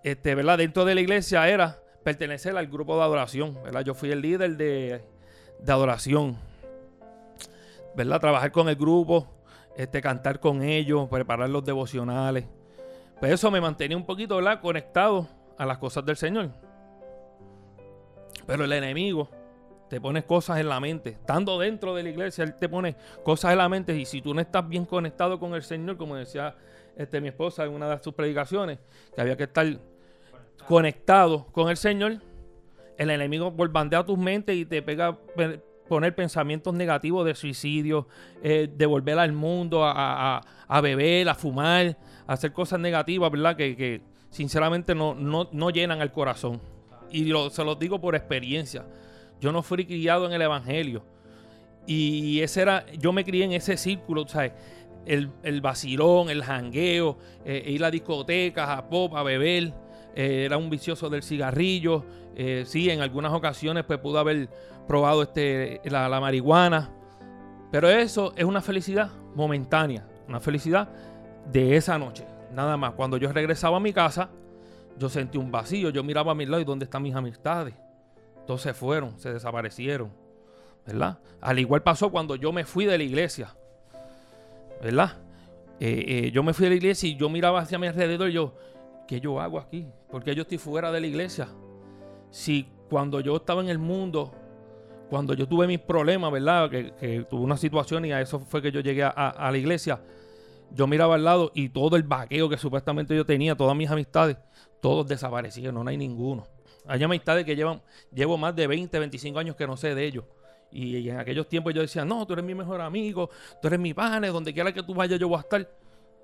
este, 0.03 0.35
¿verdad? 0.35 0.57
Dentro 0.57 0.85
de 0.85 0.95
la 0.95 1.01
iglesia 1.01 1.47
era 1.47 1.79
pertenecer 2.03 2.57
al 2.57 2.67
grupo 2.67 2.95
de 2.97 3.03
adoración, 3.03 3.57
¿verdad? 3.63 3.81
Yo 3.81 3.93
fui 3.93 4.11
el 4.11 4.21
líder 4.21 4.57
de, 4.57 5.01
de 5.59 5.71
adoración, 5.71 6.37
¿verdad? 7.95 8.19
Trabajar 8.19 8.51
con 8.51 8.67
el 8.69 8.75
grupo, 8.75 9.27
este, 9.77 10.01
cantar 10.01 10.39
con 10.39 10.61
ellos, 10.61 11.07
preparar 11.09 11.49
los 11.49 11.63
devocionales. 11.63 12.45
Pues 13.19 13.31
eso 13.31 13.49
me 13.49 13.61
mantenía 13.61 13.95
un 13.95 14.05
poquito, 14.05 14.35
¿verdad? 14.35 14.59
Conectado 14.61 15.27
a 15.57 15.65
las 15.65 15.77
cosas 15.77 16.05
del 16.05 16.17
Señor. 16.17 16.49
Pero 18.45 18.65
el 18.65 18.73
enemigo 18.73 19.29
te 19.89 20.01
pone 20.01 20.25
cosas 20.25 20.59
en 20.59 20.67
la 20.67 20.79
mente. 20.79 21.11
Estando 21.11 21.57
dentro 21.57 21.95
de 21.95 22.03
la 22.03 22.09
iglesia, 22.09 22.43
él 22.43 22.55
te 22.55 22.67
pone 22.67 22.95
cosas 23.23 23.51
en 23.51 23.59
la 23.59 23.69
mente. 23.69 23.95
Y 23.95 24.05
si 24.05 24.21
tú 24.21 24.33
no 24.33 24.41
estás 24.41 24.67
bien 24.67 24.85
conectado 24.85 25.39
con 25.39 25.53
el 25.53 25.63
Señor, 25.63 25.97
como 25.97 26.15
decía 26.15 26.55
este, 26.97 27.21
mi 27.21 27.29
esposa 27.29 27.63
en 27.63 27.71
una 27.71 27.89
de 27.89 28.03
sus 28.03 28.13
predicaciones, 28.13 28.79
que 29.15 29.21
había 29.21 29.37
que 29.37 29.43
estar 29.43 29.65
conectado 30.67 31.45
con 31.51 31.69
el 31.69 31.77
Señor, 31.77 32.21
el 32.97 33.09
enemigo 33.09 33.51
bombardea 33.51 34.05
tus 34.05 34.17
mentes 34.17 34.55
y 34.55 34.65
te 34.65 34.81
pega 34.81 35.17
poner 35.87 36.15
pensamientos 36.15 36.73
negativos 36.73 37.25
de 37.25 37.35
suicidio, 37.35 38.07
eh, 38.41 38.69
de 38.73 38.85
volver 38.85 39.19
al 39.19 39.33
mundo, 39.33 39.81
a, 39.83 40.41
beber, 40.81 41.27
a 41.29 41.35
fumar, 41.35 41.97
a 42.25 42.33
hacer 42.33 42.53
cosas 42.53 42.79
negativas, 42.79 43.29
¿verdad? 43.31 43.55
Que, 43.55 43.75
que 43.75 44.01
sinceramente 44.29 44.95
no, 44.95 45.13
no, 45.13 45.49
no 45.51 45.69
llenan 45.69 46.01
el 46.01 46.11
corazón. 46.11 46.61
Y 47.11 47.25
lo- 47.25 47.49
se 47.49 47.63
los 47.63 47.77
digo 47.77 47.99
por 47.99 48.15
experiencia. 48.15 48.85
Yo 49.41 49.51
no 49.51 49.61
fui 49.61 49.85
criado 49.85 50.25
en 50.25 50.31
el 50.33 50.41
Evangelio. 50.41 51.03
Y 51.85 52.39
ese 52.39 52.61
era, 52.61 52.85
yo 52.93 53.11
me 53.11 53.25
crié 53.25 53.43
en 53.43 53.51
ese 53.51 53.75
círculo, 53.75 54.25
¿sabes? 54.27 54.53
El, 55.05 55.29
el 55.43 55.59
vacilón, 55.59 56.29
el 56.29 56.43
jangueo, 56.43 57.17
eh, 57.43 57.61
ir 57.67 57.83
a 57.83 57.91
discotecas, 57.91 58.69
a 58.69 58.87
pop, 58.89 59.13
a 59.15 59.23
beber. 59.23 59.73
Eh, 60.15 60.45
era 60.45 60.57
un 60.57 60.69
vicioso 60.69 61.09
del 61.09 61.23
cigarrillo. 61.23 62.05
eh, 62.35 62.63
sí, 62.65 62.89
en 62.89 63.01
algunas 63.01 63.31
ocasiones 63.31 63.83
pues 63.85 63.99
pude 63.99 64.19
haber 64.19 64.49
probado 64.87 65.23
este, 65.23 65.81
la, 65.85 66.09
la 66.09 66.19
marihuana. 66.19 66.91
Pero 67.71 67.89
eso 67.89 68.33
es 68.35 68.45
una 68.45 68.61
felicidad 68.61 69.09
momentánea, 69.35 70.05
una 70.27 70.39
felicidad 70.39 70.89
de 71.51 71.75
esa 71.75 71.97
noche, 71.97 72.25
nada 72.53 72.77
más. 72.77 72.93
Cuando 72.93 73.17
yo 73.17 73.31
regresaba 73.31 73.77
a 73.77 73.79
mi 73.79 73.93
casa, 73.93 74.29
yo 74.97 75.09
sentí 75.09 75.37
un 75.37 75.51
vacío, 75.51 75.89
yo 75.89 76.03
miraba 76.03 76.33
a 76.33 76.35
mi 76.35 76.45
lado 76.45 76.61
y 76.61 76.65
dónde 76.65 76.85
están 76.85 77.01
mis 77.01 77.15
amistades. 77.15 77.73
Se 78.57 78.73
fueron, 78.73 79.17
se 79.19 79.33
desaparecieron, 79.33 80.11
¿verdad? 80.85 81.17
Al 81.41 81.57
igual 81.59 81.81
pasó 81.81 82.11
cuando 82.11 82.35
yo 82.35 82.51
me 82.51 82.65
fui 82.65 82.85
de 82.85 82.97
la 82.97 83.03
iglesia, 83.03 83.55
¿verdad? 84.81 85.17
Eh, 85.79 86.29
yo 86.33 86.43
me 86.43 86.53
fui 86.53 86.65
de 86.65 86.71
la 86.71 86.75
iglesia 86.75 87.09
y 87.09 87.15
yo 87.15 87.29
miraba 87.29 87.61
hacia 87.61 87.79
mi 87.79 87.87
alrededor 87.87 88.29
y 88.29 88.33
yo, 88.33 88.53
¿qué 89.07 89.19
yo 89.19 89.39
hago 89.39 89.59
aquí? 89.59 89.87
¿Por 90.09 90.23
qué 90.23 90.35
yo 90.35 90.43
estoy 90.43 90.57
fuera 90.57 90.91
de 90.91 91.01
la 91.01 91.07
iglesia? 91.07 91.47
Si 92.29 92.67
cuando 92.89 93.19
yo 93.19 93.35
estaba 93.37 93.61
en 93.61 93.69
el 93.69 93.79
mundo, 93.79 94.31
cuando 95.09 95.33
yo 95.33 95.47
tuve 95.47 95.67
mis 95.67 95.79
problemas, 95.79 96.31
¿verdad? 96.31 96.69
Que, 96.69 97.25
tuve 97.29 97.41
una 97.41 97.57
situación 97.57 98.05
y 98.05 98.11
a 98.11 98.21
eso 98.21 98.39
fue 98.39 98.61
que 98.61 98.71
yo 98.71 98.79
llegué 98.79 99.03
a, 99.03 99.49
la 99.51 99.57
iglesia. 99.57 100.01
Yo 100.71 100.87
miraba 100.87 101.15
al 101.15 101.23
lado 101.23 101.51
y 101.53 101.69
todo 101.69 101.95
el 101.95 102.03
vaqueo 102.03 102.49
que 102.49 102.57
supuestamente 102.57 103.15
yo 103.15 103.25
tenía, 103.25 103.55
todas 103.55 103.75
mis 103.75 103.89
amistades, 103.89 104.37
todos 104.81 105.07
desaparecieron, 105.07 105.83
no 105.83 105.89
hay 105.89 105.97
ninguno. 105.97 106.47
Hay 106.87 107.03
amistades 107.03 107.45
que 107.45 107.55
llevan, 107.55 107.81
llevo 108.11 108.37
más 108.37 108.55
de 108.55 108.67
20, 108.67 108.97
25 108.99 109.39
años 109.39 109.55
que 109.55 109.67
no 109.67 109.77
sé 109.77 109.93
de 109.93 110.03
ellos. 110.03 110.25
Y, 110.71 111.07
en 111.07 111.17
aquellos 111.17 111.47
tiempos 111.47 111.73
yo 111.73 111.81
decía, 111.81 112.03
no, 112.03 112.25
tú 112.25 112.33
eres 112.33 112.43
mi 112.43 112.55
mejor 112.55 112.81
amigo, 112.81 113.29
tú 113.61 113.67
eres 113.67 113.79
mi 113.79 113.93
pane, 113.93 114.29
donde 114.29 114.53
quiera 114.53 114.73
que 114.73 114.81
tú 114.81 114.95
vayas 114.95 115.19
yo 115.19 115.27
voy 115.29 115.37
a 115.37 115.41
estar. 115.41 115.69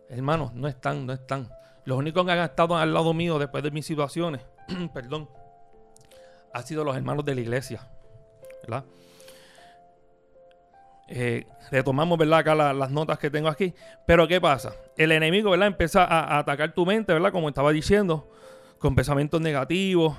Hermanos, 0.10 0.54
no 0.56 0.68
están, 0.68 1.06
no 1.06 1.14
están. 1.14 1.48
Los 1.90 1.98
únicos 1.98 2.24
que 2.24 2.32
han 2.32 2.38
estado 2.38 2.78
al 2.78 2.94
lado 2.94 3.16
mío 3.16 3.40
después 3.40 3.64
de 3.64 3.72
mis 3.72 3.84
situaciones, 3.84 4.42
perdón, 4.94 5.28
han 6.54 6.64
sido 6.64 6.84
los 6.84 6.96
hermanos 6.96 7.26
de 7.26 7.34
la 7.34 7.42
iglesia. 7.42 7.82
¿Verdad? 8.62 8.86
Eh, 11.08 11.48
retomamos, 11.72 12.20
¿verdad? 12.20 12.40
Acá 12.42 12.54
las 12.54 12.92
notas 12.92 13.18
que 13.18 13.32
tengo 13.32 13.48
aquí. 13.48 13.74
Pero 14.06 14.28
¿qué 14.28 14.40
pasa? 14.40 14.72
El 14.98 15.12
enemigo, 15.12 15.50
¿verdad? 15.50 15.66
Empieza 15.66 16.04
a, 16.04 16.36
a, 16.36 16.38
atacar 16.38 16.76
tu 16.76 16.86
mente, 16.86 17.12
¿verdad? 17.12 17.32
Como 17.32 17.50
estaba 17.50 17.72
diciendo 17.72 18.30
con 18.78 18.94
pensamientos 18.94 19.42
negativos. 19.42 20.16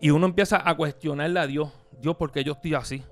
Y 0.00 0.10
uno 0.10 0.24
empieza 0.24 0.62
a 0.64 0.76
cuestionarle 0.76 1.40
a 1.40 1.48
Dios. 1.48 1.68
Dios, 2.00 2.14
¿por 2.14 2.30
qué 2.30 2.44
yo 2.44 2.52
estoy 2.52 2.74
así? 2.74 3.02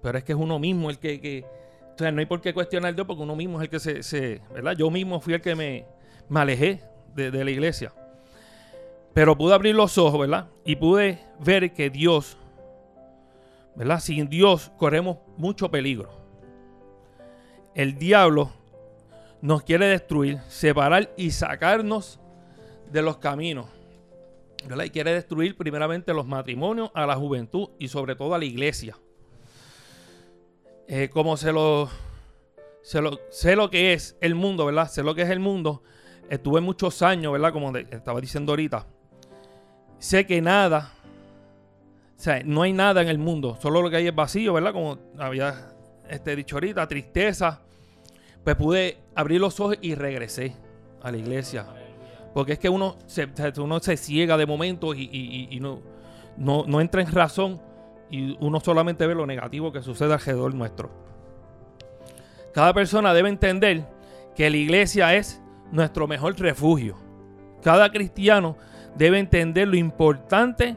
Pero 0.00 0.16
es 0.16 0.22
que 0.22 0.30
es 0.30 0.38
uno 0.38 0.60
mismo 0.60 0.90
el 0.90 1.00
que... 1.00 1.44
o 1.92 1.98
sea, 1.98 2.12
no 2.12 2.20
hay 2.20 2.26
por 2.26 2.40
qué 2.40 2.54
cuestionar 2.54 2.90
a 2.90 2.92
Dios 2.92 3.04
porque 3.04 3.24
uno 3.24 3.34
mismo 3.34 3.60
es 3.60 3.64
el 3.64 3.68
que 3.68 3.80
se... 4.04 4.42
¿Verdad? 4.54 4.76
Yo 4.76 4.92
mismo 4.92 5.18
fui 5.18 5.34
el 5.34 5.40
que 5.40 5.56
me, 5.56 5.86
me 6.28 6.38
alejé 6.38 6.82
de, 7.14 7.30
de 7.30 7.44
la 7.44 7.50
iglesia. 7.50 7.92
Pero 9.14 9.36
pude 9.36 9.54
abrir 9.54 9.74
los 9.74 9.98
ojos, 9.98 10.20
¿verdad? 10.20 10.48
Y 10.64 10.76
pude 10.76 11.18
ver 11.40 11.72
que 11.72 11.90
Dios, 11.90 12.36
¿verdad? 13.74 14.00
Sin 14.00 14.28
Dios 14.28 14.70
corremos 14.76 15.18
mucho 15.36 15.70
peligro. 15.70 16.10
El 17.74 17.98
diablo 17.98 18.50
nos 19.40 19.62
quiere 19.62 19.86
destruir, 19.86 20.38
separar 20.48 21.12
y 21.16 21.30
sacarnos 21.30 22.18
de 22.90 23.02
los 23.02 23.18
caminos. 23.18 23.66
Y 24.84 24.90
quiere 24.90 25.12
destruir 25.12 25.56
primeramente 25.56 26.12
los 26.12 26.26
matrimonios, 26.26 26.90
a 26.94 27.06
la 27.06 27.14
juventud 27.14 27.70
y 27.78 27.88
sobre 27.88 28.16
todo 28.16 28.34
a 28.34 28.38
la 28.38 28.44
iglesia. 28.44 28.96
Eh, 30.88 31.08
como 31.10 31.36
se 31.36 31.52
lo, 31.52 31.88
lo, 32.94 33.20
sé 33.30 33.56
lo 33.56 33.70
que 33.70 33.92
es 33.92 34.16
el 34.20 34.34
mundo, 34.34 34.66
¿verdad? 34.66 34.90
Sé 34.90 35.02
lo 35.02 35.14
que 35.14 35.22
es 35.22 35.30
el 35.30 35.40
mundo. 35.40 35.82
Estuve 36.28 36.60
muchos 36.60 37.02
años, 37.02 37.32
¿verdad? 37.32 37.52
Como 37.52 37.74
estaba 37.76 38.20
diciendo 38.20 38.52
ahorita. 38.52 38.86
Sé 39.98 40.26
que 40.26 40.40
nada, 40.40 40.92
o 42.18 42.20
sea, 42.20 42.42
no 42.44 42.62
hay 42.62 42.72
nada 42.72 43.00
en 43.00 43.08
el 43.08 43.18
mundo. 43.18 43.56
Solo 43.62 43.80
lo 43.80 43.88
que 43.88 43.96
hay 43.96 44.08
es 44.08 44.14
vacío, 44.14 44.52
¿verdad? 44.52 44.72
Como 44.72 44.98
había 45.18 45.70
este, 46.08 46.34
dicho 46.34 46.56
ahorita, 46.56 46.86
tristeza. 46.88 47.60
Pues 48.42 48.56
pude 48.56 48.98
abrir 49.14 49.40
los 49.40 49.60
ojos 49.60 49.78
y 49.80 49.94
regresé 49.94 50.52
a 51.00 51.12
la 51.12 51.16
iglesia. 51.16 51.64
Porque 52.34 52.54
es 52.54 52.58
que 52.58 52.68
uno 52.68 52.96
se, 53.06 53.28
uno 53.58 53.78
se 53.78 53.96
ciega 53.96 54.36
de 54.36 54.46
momento 54.46 54.94
y, 54.94 55.58
no, 55.60 55.80
no, 56.36 56.80
entra 56.80 57.02
en 57.02 57.12
razón 57.12 57.60
y 58.10 58.36
uno 58.40 58.58
solamente 58.58 59.06
ve 59.06 59.14
lo 59.14 59.26
negativo 59.26 59.70
que 59.70 59.80
sucede 59.80 60.12
alrededor 60.12 60.54
nuestro. 60.54 60.90
Cada 62.52 62.74
persona 62.74 63.14
debe 63.14 63.28
entender 63.28 63.84
que 64.34 64.50
la 64.50 64.56
iglesia 64.56 65.14
es 65.14 65.40
nuestro 65.72 66.06
mejor 66.06 66.38
refugio. 66.38 66.96
Cada 67.62 67.90
cristiano 67.90 68.56
debe 68.96 69.18
entender 69.18 69.68
lo 69.68 69.76
importante 69.76 70.76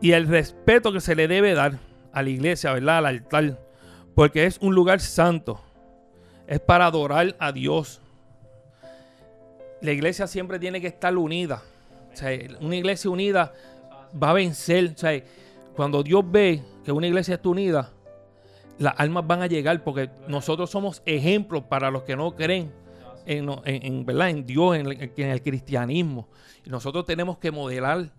y 0.00 0.12
el 0.12 0.26
respeto 0.28 0.92
que 0.92 1.00
se 1.00 1.14
le 1.14 1.28
debe 1.28 1.54
dar 1.54 1.78
a 2.12 2.22
la 2.22 2.30
iglesia, 2.30 2.72
¿verdad? 2.72 2.98
Al 2.98 3.06
altar. 3.06 3.60
Porque 4.14 4.46
es 4.46 4.58
un 4.60 4.74
lugar 4.74 5.00
santo. 5.00 5.60
Es 6.46 6.60
para 6.60 6.86
adorar 6.86 7.36
a 7.38 7.52
Dios 7.52 8.00
la 9.80 9.92
iglesia 9.92 10.26
siempre 10.26 10.58
tiene 10.58 10.80
que 10.80 10.88
estar 10.88 11.16
unida. 11.16 11.62
una 12.60 12.76
iglesia 12.76 13.10
unida 13.10 13.52
va 14.20 14.30
a 14.30 14.34
vencer. 14.34 14.94
cuando 15.74 16.02
Dios 16.02 16.22
ve 16.26 16.62
que 16.84 16.92
una 16.92 17.06
iglesia 17.06 17.36
está 17.36 17.48
unida, 17.48 17.90
las 18.80 18.94
almas 18.96 19.26
van 19.26 19.42
a 19.42 19.46
llegar 19.46 19.84
porque 19.84 20.08
nosotros 20.26 20.70
somos 20.70 21.02
ejemplos 21.04 21.64
para 21.64 21.90
los 21.90 22.04
que 22.04 22.16
no 22.16 22.34
creen 22.34 22.72
en, 23.26 23.50
en, 23.66 24.06
¿verdad? 24.06 24.30
en 24.30 24.46
Dios, 24.46 24.74
en 24.74 24.86
el, 24.86 25.12
en 25.14 25.38
cristianismo. 25.40 26.28
Y 26.64 26.70
nosotros 26.70 27.04
tenemos 27.04 27.36
que 27.36 27.50
modelar, 27.50 28.10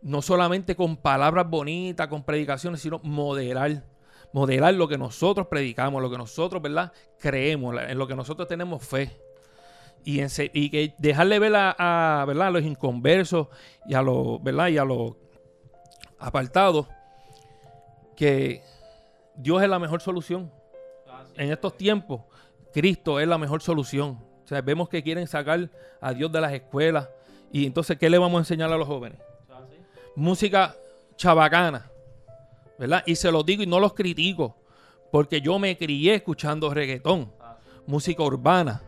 no 0.00 0.22
solamente 0.22 0.76
con 0.76 0.96
palabras 0.96 1.50
bonitas, 1.50 2.06
con 2.06 2.22
predicaciones, 2.22 2.80
sino 2.80 3.00
modelar. 3.02 3.84
Modelar 4.32 4.72
lo 4.74 4.86
que 4.86 4.96
nosotros 4.96 5.48
predicamos, 5.48 6.00
lo 6.00 6.10
que 6.10 6.18
nosotros, 6.18 6.62
¿verdad? 6.62 6.92
Creemos, 7.18 7.74
en 7.76 7.98
lo 7.98 8.06
que 8.06 8.14
nosotros 8.14 8.46
tenemos 8.46 8.84
fe 8.86 9.10
y, 10.04 10.70
que 10.70 10.94
dejarle 10.98 11.40
ver 11.40 11.52
a, 11.56 12.24
¿verdad? 12.24 12.52
los 12.52 12.62
inconversos 12.62 13.48
y 13.84 13.94
a 13.94 14.02
los, 14.02 14.40
¿verdad? 14.44 14.68
Y 14.68 14.78
a 14.78 14.84
los 14.84 15.16
apartados 16.20 16.86
que 18.16 18.62
Dios 19.38 19.62
es 19.62 19.68
la 19.68 19.78
mejor 19.78 20.00
solución. 20.00 20.52
En 21.36 21.50
estos 21.50 21.76
tiempos, 21.76 22.22
Cristo 22.72 23.20
es 23.20 23.28
la 23.28 23.38
mejor 23.38 23.62
solución. 23.62 24.18
O 24.44 24.48
sea, 24.48 24.60
vemos 24.60 24.88
que 24.88 25.02
quieren 25.02 25.26
sacar 25.26 25.70
a 26.00 26.12
Dios 26.12 26.30
de 26.30 26.40
las 26.40 26.52
escuelas. 26.52 27.08
Y 27.52 27.64
entonces, 27.64 27.96
¿qué 27.98 28.10
le 28.10 28.18
vamos 28.18 28.38
a 28.38 28.40
enseñar 28.40 28.72
a 28.72 28.76
los 28.76 28.86
jóvenes? 28.86 29.18
Música 30.16 30.74
chabacana. 31.16 31.90
¿Verdad? 32.78 33.02
Y 33.06 33.16
se 33.16 33.30
los 33.32 33.46
digo 33.46 33.62
y 33.62 33.66
no 33.66 33.80
los 33.80 33.94
critico. 33.94 34.56
Porque 35.10 35.40
yo 35.40 35.58
me 35.58 35.76
crié 35.78 36.14
escuchando 36.14 36.72
reggaetón. 36.74 37.32
Música 37.86 38.22
urbana 38.22 38.82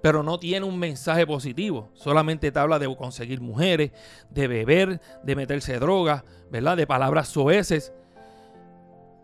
pero 0.00 0.22
no 0.22 0.38
tiene 0.38 0.64
un 0.64 0.78
mensaje 0.78 1.26
positivo. 1.26 1.90
Solamente 1.94 2.52
te 2.52 2.58
habla 2.58 2.78
de 2.78 2.94
conseguir 2.96 3.40
mujeres, 3.40 3.90
de 4.30 4.46
beber, 4.46 5.00
de 5.22 5.36
meterse 5.36 5.78
droga, 5.78 6.24
¿verdad? 6.50 6.76
De 6.76 6.86
palabras 6.86 7.28
soeces. 7.28 7.92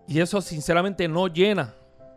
Y 0.07 0.21
eso 0.21 0.41
sinceramente 0.41 1.09
no 1.09 1.29
llena. 1.29 1.75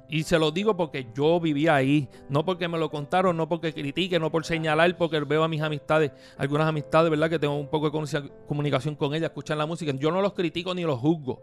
Y 0.10 0.24
se 0.24 0.40
lo 0.40 0.52
digo 0.52 0.78
porque 0.78 1.08
yo 1.14 1.40
vivía 1.40 1.76
ahí. 1.76 2.08
No 2.30 2.46
porque 2.46 2.68
me 2.68 2.78
lo 2.78 2.90
contaron, 2.90 3.36
no 3.36 3.50
porque 3.50 3.74
critique, 3.74 4.20
no 4.20 4.32
por 4.32 4.46
señalar, 4.46 4.96
porque 4.98 5.20
veo 5.20 5.44
a 5.44 5.48
mis 5.48 5.62
amistades, 5.62 6.12
algunas 6.38 6.68
amistades, 6.68 7.10
¿verdad? 7.10 7.30
Que 7.30 7.40
tengo 7.40 7.56
un 7.56 7.68
poco 7.68 7.90
de 7.90 8.32
comunicación 8.48 8.96
con 8.96 9.14
ellas, 9.14 9.30
escuchan 9.30 9.58
la 9.58 9.66
música. 9.66 9.92
Yo 9.94 10.12
no 10.12 10.22
los 10.22 10.34
critico 10.34 10.74
ni 10.74 10.84
los 10.84 11.00
juzgo. 11.00 11.42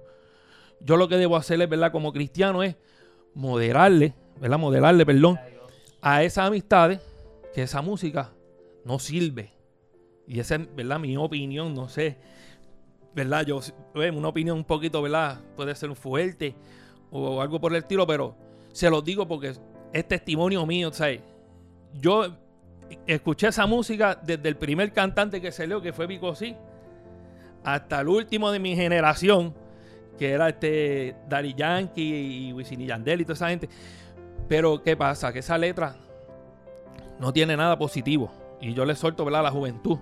Yo 0.80 0.96
lo 0.96 1.08
que 1.08 1.16
debo 1.16 1.36
hacerles, 1.36 1.68
¿verdad? 1.68 1.92
Como 1.92 2.12
cristiano 2.12 2.62
es 2.62 2.76
moderarle, 3.34 4.14
¿verdad? 4.40 4.58
Moderarle, 4.58 5.04
perdón 5.04 5.38
a 6.06 6.22
esas 6.22 6.46
amistades 6.46 7.00
que 7.54 7.62
esa 7.62 7.80
música 7.80 8.30
no 8.84 8.98
sirve. 8.98 9.54
Y 10.28 10.38
esa 10.38 10.56
es, 10.56 10.76
¿verdad? 10.76 11.00
Mi 11.00 11.16
opinión, 11.16 11.72
no 11.72 11.88
sé. 11.88 12.18
¿Verdad? 13.14 13.46
Yo, 13.46 13.60
una 13.94 14.28
opinión 14.28 14.56
un 14.56 14.64
poquito, 14.64 15.00
¿verdad? 15.00 15.40
Puede 15.56 15.74
ser 15.74 15.94
fuerte 15.94 16.54
o 17.10 17.40
algo 17.40 17.60
por 17.60 17.72
el 17.72 17.78
estilo, 17.78 18.06
pero 18.06 18.36
se 18.72 18.90
lo 18.90 19.00
digo 19.00 19.28
porque 19.28 19.54
es 19.92 20.08
testimonio 20.08 20.66
mío, 20.66 20.92
¿sabes? 20.92 21.20
Yo 21.92 22.26
escuché 23.06 23.48
esa 23.48 23.66
música 23.66 24.18
desde 24.20 24.48
el 24.48 24.56
primer 24.56 24.92
cantante 24.92 25.40
que 25.40 25.52
se 25.52 25.68
que 25.80 25.92
fue 25.92 26.06
Vico 26.06 26.34
sí, 26.34 26.56
hasta 27.62 28.00
el 28.00 28.08
último 28.08 28.50
de 28.50 28.58
mi 28.58 28.74
generación, 28.74 29.54
que 30.18 30.32
era 30.32 30.48
este 30.48 31.16
Daddy 31.28 31.54
Yankee 31.54 32.48
y 32.48 32.52
Wisin 32.52 32.80
y 32.80 32.86
Yandel 32.86 33.20
y 33.20 33.24
toda 33.24 33.34
esa 33.34 33.48
gente. 33.48 33.68
Pero, 34.48 34.82
¿qué 34.82 34.96
pasa? 34.96 35.32
Que 35.32 35.38
esa 35.38 35.56
letra 35.56 35.96
no 37.18 37.32
tiene 37.32 37.56
nada 37.56 37.78
positivo. 37.78 38.30
Y 38.60 38.74
yo 38.74 38.84
le 38.84 38.94
suelto 38.94 39.24
¿verdad? 39.24 39.40
a 39.40 39.44
la 39.44 39.50
juventud 39.50 39.98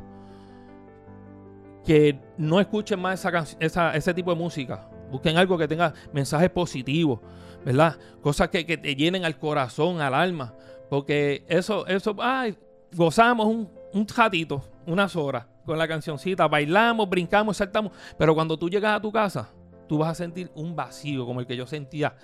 que 1.84 2.18
no 2.38 2.60
escuchen 2.60 3.00
más 3.00 3.24
esa, 3.58 3.94
ese 3.94 4.14
tipo 4.14 4.30
de 4.30 4.36
música. 4.36 4.88
Busquen 5.10 5.36
algo 5.36 5.58
que 5.58 5.68
tenga 5.68 5.92
mensajes 6.12 6.50
positivos, 6.50 7.20
¿verdad? 7.64 7.98
Cosas 8.20 8.48
que, 8.48 8.64
te 8.64 8.96
llenen 8.96 9.24
al 9.24 9.38
corazón, 9.38 10.00
al 10.00 10.14
alma. 10.14 10.54
Porque 10.88 11.44
eso, 11.48 11.86
eso, 11.86 12.16
ay, 12.18 12.56
gozamos 12.94 13.46
un, 13.46 13.70
un 13.92 14.06
ratito, 14.08 14.62
unas 14.86 15.16
horas 15.16 15.46
con 15.64 15.78
la 15.78 15.86
cancioncita, 15.86 16.48
bailamos, 16.48 17.08
brincamos, 17.08 17.56
saltamos. 17.56 17.92
Pero 18.18 18.34
cuando 18.34 18.58
tú 18.58 18.68
llegas 18.68 18.96
a 18.96 19.00
tu 19.00 19.12
casa, 19.12 19.50
tú 19.88 19.98
vas 19.98 20.10
a 20.10 20.14
sentir 20.14 20.50
un 20.54 20.74
vacío 20.74 21.26
como 21.26 21.40
el 21.40 21.46
que 21.46 21.56
yo 21.56 21.66
sentía, 21.66 22.16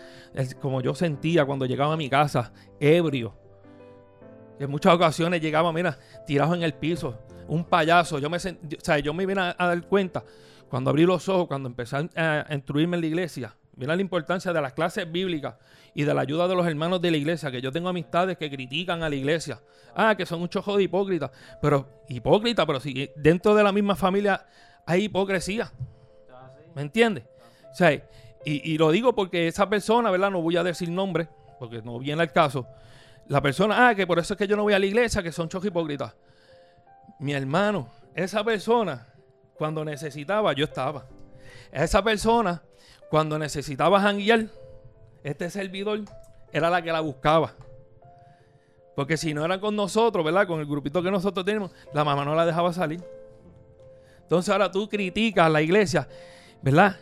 como 0.60 0.80
yo 0.80 0.94
sentía 0.94 1.44
cuando 1.44 1.66
llegaba 1.66 1.94
a 1.94 1.96
mi 1.96 2.08
casa, 2.08 2.52
ebrio. 2.80 3.34
En 4.58 4.70
muchas 4.70 4.94
ocasiones 4.94 5.40
llegaba, 5.40 5.72
mira, 5.72 5.98
tirado 6.26 6.54
en 6.54 6.62
el 6.62 6.74
piso, 6.74 7.18
un 7.46 7.64
payaso. 7.64 8.18
Yo 8.18 8.28
me, 8.28 8.38
yo 9.02 9.14
me 9.14 9.26
vine 9.26 9.40
a, 9.40 9.66
dar 9.66 9.82
cuenta 9.86 10.24
cuando 10.68 10.90
abrí 10.90 11.04
los 11.04 11.28
ojos, 11.28 11.46
cuando 11.46 11.68
empecé 11.68 12.08
a, 12.16 12.46
instruirme 12.50 12.96
en 12.96 13.00
la 13.02 13.06
iglesia. 13.06 13.54
Mira 13.76 13.94
la 13.94 14.02
importancia 14.02 14.52
de 14.52 14.60
las 14.60 14.72
clases 14.72 15.10
bíblicas 15.10 15.54
y 15.94 16.02
de 16.02 16.12
la 16.12 16.22
ayuda 16.22 16.48
de 16.48 16.56
los 16.56 16.66
hermanos 16.66 17.00
de 17.00 17.12
la 17.12 17.16
iglesia, 17.16 17.50
que 17.50 17.60
yo 17.60 17.70
tengo 17.70 17.88
amistades 17.88 18.36
que 18.36 18.50
critican 18.50 19.02
a 19.04 19.08
la 19.08 19.14
iglesia. 19.14 19.60
Ah, 19.94 20.16
que 20.16 20.26
son 20.26 20.42
un 20.42 20.48
chojo 20.48 20.76
de 20.76 20.82
hipócritas. 20.82 21.30
Pero, 21.62 22.02
hipócritas, 22.08 22.66
pero 22.66 22.80
si 22.80 23.10
dentro 23.16 23.54
de 23.54 23.62
la 23.62 23.72
misma 23.72 23.94
familia 23.94 24.46
hay 24.84 25.04
hipocresía. 25.04 25.72
¿Me 26.74 26.82
entiendes? 26.82 27.24
O 27.80 27.84
y, 28.44 28.78
lo 28.78 28.90
digo 28.90 29.14
porque 29.14 29.48
esa 29.48 29.68
persona, 29.68 30.10
¿verdad? 30.10 30.30
No 30.30 30.40
voy 30.40 30.56
a 30.56 30.62
decir 30.62 30.88
nombre, 30.88 31.28
porque 31.58 31.82
no 31.82 31.98
viene 31.98 32.22
al 32.22 32.32
caso. 32.32 32.66
La 33.28 33.42
persona, 33.42 33.88
ah, 33.88 33.94
que 33.94 34.06
por 34.06 34.18
eso 34.18 34.34
es 34.34 34.38
que 34.38 34.46
yo 34.46 34.56
no 34.56 34.62
voy 34.62 34.72
a 34.72 34.78
la 34.78 34.86
iglesia, 34.86 35.22
que 35.22 35.32
son 35.32 35.48
chojos 35.48 35.66
hipócritas. 35.66 36.14
Mi 37.18 37.32
hermano, 37.32 37.90
esa 38.14 38.42
persona, 38.42 39.06
cuando 39.54 39.84
necesitaba, 39.84 40.52
yo 40.54 40.64
estaba. 40.64 41.06
Esa 41.70 42.02
persona, 42.02 42.62
cuando 43.10 43.38
necesitaba 43.38 44.00
janguear, 44.00 44.46
este 45.22 45.50
servidor 45.50 46.00
era 46.52 46.70
la 46.70 46.80
que 46.80 46.90
la 46.90 47.00
buscaba. 47.00 47.54
Porque 48.96 49.16
si 49.16 49.34
no 49.34 49.44
era 49.44 49.60
con 49.60 49.76
nosotros, 49.76 50.24
¿verdad? 50.24 50.46
Con 50.46 50.60
el 50.60 50.66
grupito 50.66 51.02
que 51.02 51.10
nosotros 51.10 51.44
tenemos, 51.44 51.70
la 51.92 52.04
mamá 52.04 52.24
no 52.24 52.34
la 52.34 52.46
dejaba 52.46 52.72
salir. 52.72 53.00
Entonces 54.22 54.50
ahora 54.50 54.70
tú 54.70 54.88
criticas 54.88 55.46
a 55.46 55.48
la 55.48 55.62
iglesia, 55.62 56.08
¿verdad? 56.62 56.96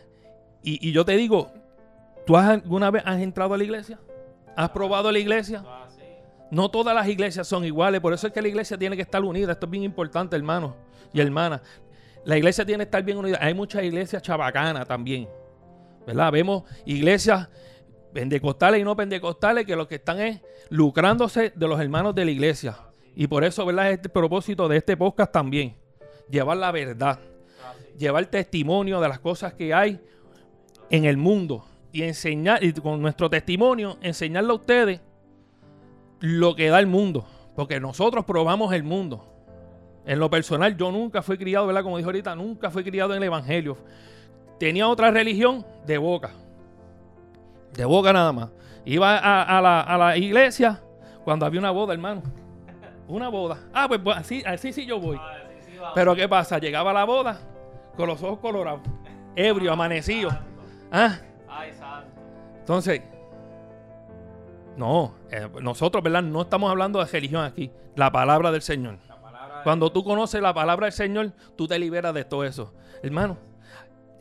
Y, 0.61 0.91
yo 0.91 1.05
te 1.05 1.13
digo, 1.13 1.51
¿tú 2.25 2.37
alguna 2.37 2.91
vez 2.91 3.03
has 3.05 3.19
entrado 3.21 3.53
a 3.53 3.57
la 3.57 3.63
iglesia? 3.63 3.99
¿Has 4.55 4.69
probado 4.69 5.11
la 5.11 5.19
iglesia? 5.19 5.63
No 6.49 6.69
todas 6.71 6.95
las 6.95 7.07
iglesias 7.07 7.47
son 7.47 7.65
iguales, 7.65 7.99
por 7.99 8.13
eso 8.13 8.27
es 8.27 8.33
que 8.33 8.41
la 8.41 8.47
iglesia 8.47 8.77
tiene 8.77 8.95
que 8.95 9.01
estar 9.01 9.23
unida. 9.23 9.51
Esto 9.51 9.65
es 9.65 9.71
bien 9.71 9.83
importante, 9.83 10.35
hermanos 10.35 10.73
y 11.13 11.19
hermanas. 11.19 11.61
La 12.25 12.37
iglesia 12.37 12.65
tiene 12.65 12.83
que 12.83 12.87
estar 12.87 13.03
bien 13.03 13.17
unida. 13.17 13.37
Hay 13.41 13.53
muchas 13.53 13.83
iglesias 13.83 14.21
chabacanas 14.21 14.87
también, 14.87 15.27
¿verdad? 16.05 16.31
Vemos 16.31 16.63
iglesias 16.85 17.49
pentecostales 18.13 18.81
y 18.81 18.83
no 18.83 18.95
pentecostales 18.95 19.65
que 19.65 19.75
lo 19.75 19.87
que 19.87 19.95
están 19.95 20.19
es 20.19 20.41
lucrándose 20.69 21.51
de 21.55 21.67
los 21.67 21.79
hermanos 21.79 22.15
de 22.15 22.25
la 22.25 22.31
iglesia. 22.31 22.77
Y 23.15 23.27
por 23.27 23.43
eso, 23.43 23.65
¿verdad? 23.65 23.91
Es 23.91 23.99
el 24.03 24.09
propósito 24.09 24.67
de 24.67 24.77
este 24.77 24.95
podcast 24.95 25.31
también. 25.31 25.75
Llevar 26.29 26.57
la 26.57 26.71
verdad. 26.71 27.19
Llevar 27.97 28.25
testimonio 28.27 29.01
de 29.01 29.09
las 29.09 29.19
cosas 29.19 29.53
que 29.53 29.73
hay 29.73 29.99
en 30.89 31.05
el 31.05 31.17
mundo. 31.17 31.65
Y 31.91 32.03
enseñar, 32.03 32.63
y 32.63 32.73
con 32.73 33.01
nuestro 33.01 33.29
testimonio, 33.29 33.97
enseñarle 34.01 34.51
a 34.51 34.55
ustedes 34.55 35.01
lo 36.19 36.55
que 36.55 36.69
da 36.69 36.79
el 36.79 36.87
mundo. 36.87 37.25
Porque 37.55 37.79
nosotros 37.79 38.25
probamos 38.25 38.73
el 38.73 38.83
mundo. 38.83 39.33
En 40.05 40.19
lo 40.19 40.29
personal, 40.29 40.77
yo 40.77 40.91
nunca 40.91 41.21
fui 41.21 41.37
criado, 41.37 41.67
¿verdad? 41.67 41.83
Como 41.83 41.97
dijo 41.97 42.09
ahorita, 42.09 42.35
nunca 42.35 42.69
fui 42.69 42.83
criado 42.83 43.11
en 43.11 43.17
el 43.17 43.23
Evangelio. 43.23 43.77
Tenía 44.59 44.87
otra 44.87 45.11
religión 45.11 45.65
de 45.85 45.97
boca 45.97 46.31
de 47.77 47.85
boca 47.85 48.11
nada 48.11 48.33
más. 48.33 48.49
Iba 48.85 49.17
a, 49.17 49.97
la, 49.97 50.17
iglesia 50.17 50.81
cuando 51.23 51.45
había 51.45 51.59
una 51.59 51.71
boda, 51.71 51.93
hermano. 51.93 52.23
Una 53.07 53.29
boda. 53.29 53.59
Ah, 53.73 53.87
pues, 53.87 54.01
pues 54.03 54.17
así, 54.17 54.43
así 54.45 54.73
sí 54.73 54.85
yo 54.85 54.99
voy. 54.99 55.17
Ah, 55.19 55.91
Pero 55.93 56.15
¿qué 56.15 56.27
pasa? 56.27 56.57
Llegaba 56.57 56.91
a 56.91 56.93
la 56.93 57.03
boda 57.03 57.39
con 57.95 58.07
los 58.07 58.21
ojos 58.23 58.39
colorados, 58.39 58.81
ebrio, 59.35 59.71
amanecido. 59.71 60.29
¿Ah? 60.91 61.17
Entonces, 62.59 63.01
no, 64.77 65.15
eh, 65.31 65.49
nosotros, 65.61 66.03
¿verdad? 66.03 66.21
No 66.21 66.43
estamos 66.43 66.69
hablando 66.69 67.03
de 67.03 67.05
religión 67.11 67.43
aquí. 67.43 67.71
La 67.95 68.11
palabra 68.11 68.51
del 68.51 68.61
Señor. 68.61 68.99
Cuando 69.63 69.91
tú 69.91 70.03
conoces 70.03 70.41
la 70.41 70.53
palabra 70.53 70.85
del 70.85 70.93
Señor, 70.93 71.31
tú 71.57 71.67
te 71.67 71.77
liberas 71.79 72.13
de 72.13 72.23
todo 72.23 72.45
eso. 72.45 72.73
Hermano, 73.01 73.37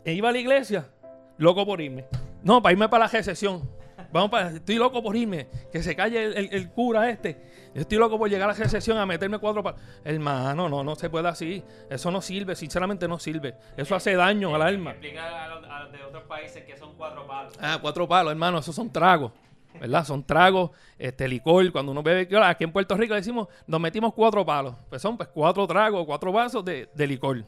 iba 0.04 0.30
a 0.30 0.32
la 0.32 0.38
iglesia, 0.38 0.88
loco 1.36 1.64
por 1.66 1.80
irme. 1.80 2.06
No, 2.42 2.62
para 2.62 2.72
irme 2.72 2.88
para 2.88 3.04
la 3.04 3.10
recesión. 3.10 3.68
Vamos 4.12 4.30
para, 4.30 4.50
estoy 4.50 4.76
loco 4.76 5.02
por 5.02 5.14
irme. 5.14 5.48
Que 5.70 5.82
se 5.82 5.94
calle 5.94 6.24
el, 6.24 6.70
cura 6.70 7.10
este. 7.10 7.70
estoy 7.74 7.98
loco 7.98 8.18
por 8.18 8.30
llegar 8.30 8.48
a 8.48 8.52
la 8.52 8.58
recesión 8.58 8.96
a 8.96 9.04
meterme 9.04 9.38
cuatro 9.38 9.62
palos. 9.62 9.80
Hermano, 10.04 10.70
no, 10.70 10.82
no 10.82 10.94
se 10.96 11.10
puede 11.10 11.28
así. 11.28 11.62
Eso 11.90 12.10
no 12.10 12.22
sirve, 12.22 12.56
sinceramente 12.56 13.06
no 13.06 13.18
sirve. 13.18 13.56
Eso 13.76 13.94
hace 13.94 14.14
daño 14.14 14.54
al 14.54 14.62
alma. 14.62 14.92
Explica 14.92 15.44
a 15.44 15.48
los, 15.48 15.92
de 15.92 16.02
otros 16.02 16.24
países 16.24 16.64
que 16.64 16.76
son 16.78 16.94
cuatro 16.96 17.26
palos. 17.26 17.54
Ah, 17.60 17.78
cuatro 17.80 18.08
palos, 18.08 18.30
hermano, 18.30 18.58
esos 18.58 18.74
son 18.74 18.90
tragos. 18.90 19.32
¿Verdad? 19.80 20.04
Son 20.04 20.24
tragos, 20.24 20.70
este 20.98 21.28
licor. 21.28 21.70
Cuando 21.72 21.92
uno 21.92 22.02
bebe, 22.02 22.28
aquí 22.42 22.64
en 22.64 22.72
Puerto 22.72 22.96
Rico 22.96 23.14
decimos, 23.14 23.48
nos 23.66 23.80
metimos 23.80 24.14
cuatro 24.14 24.44
palos. 24.44 24.74
Pues 24.88 25.02
son 25.02 25.16
pues 25.16 25.28
cuatro 25.28 25.66
tragos, 25.66 26.04
cuatro 26.06 26.32
vasos 26.32 26.64
de, 26.64 26.88
de 26.94 27.06
licor. 27.06 27.44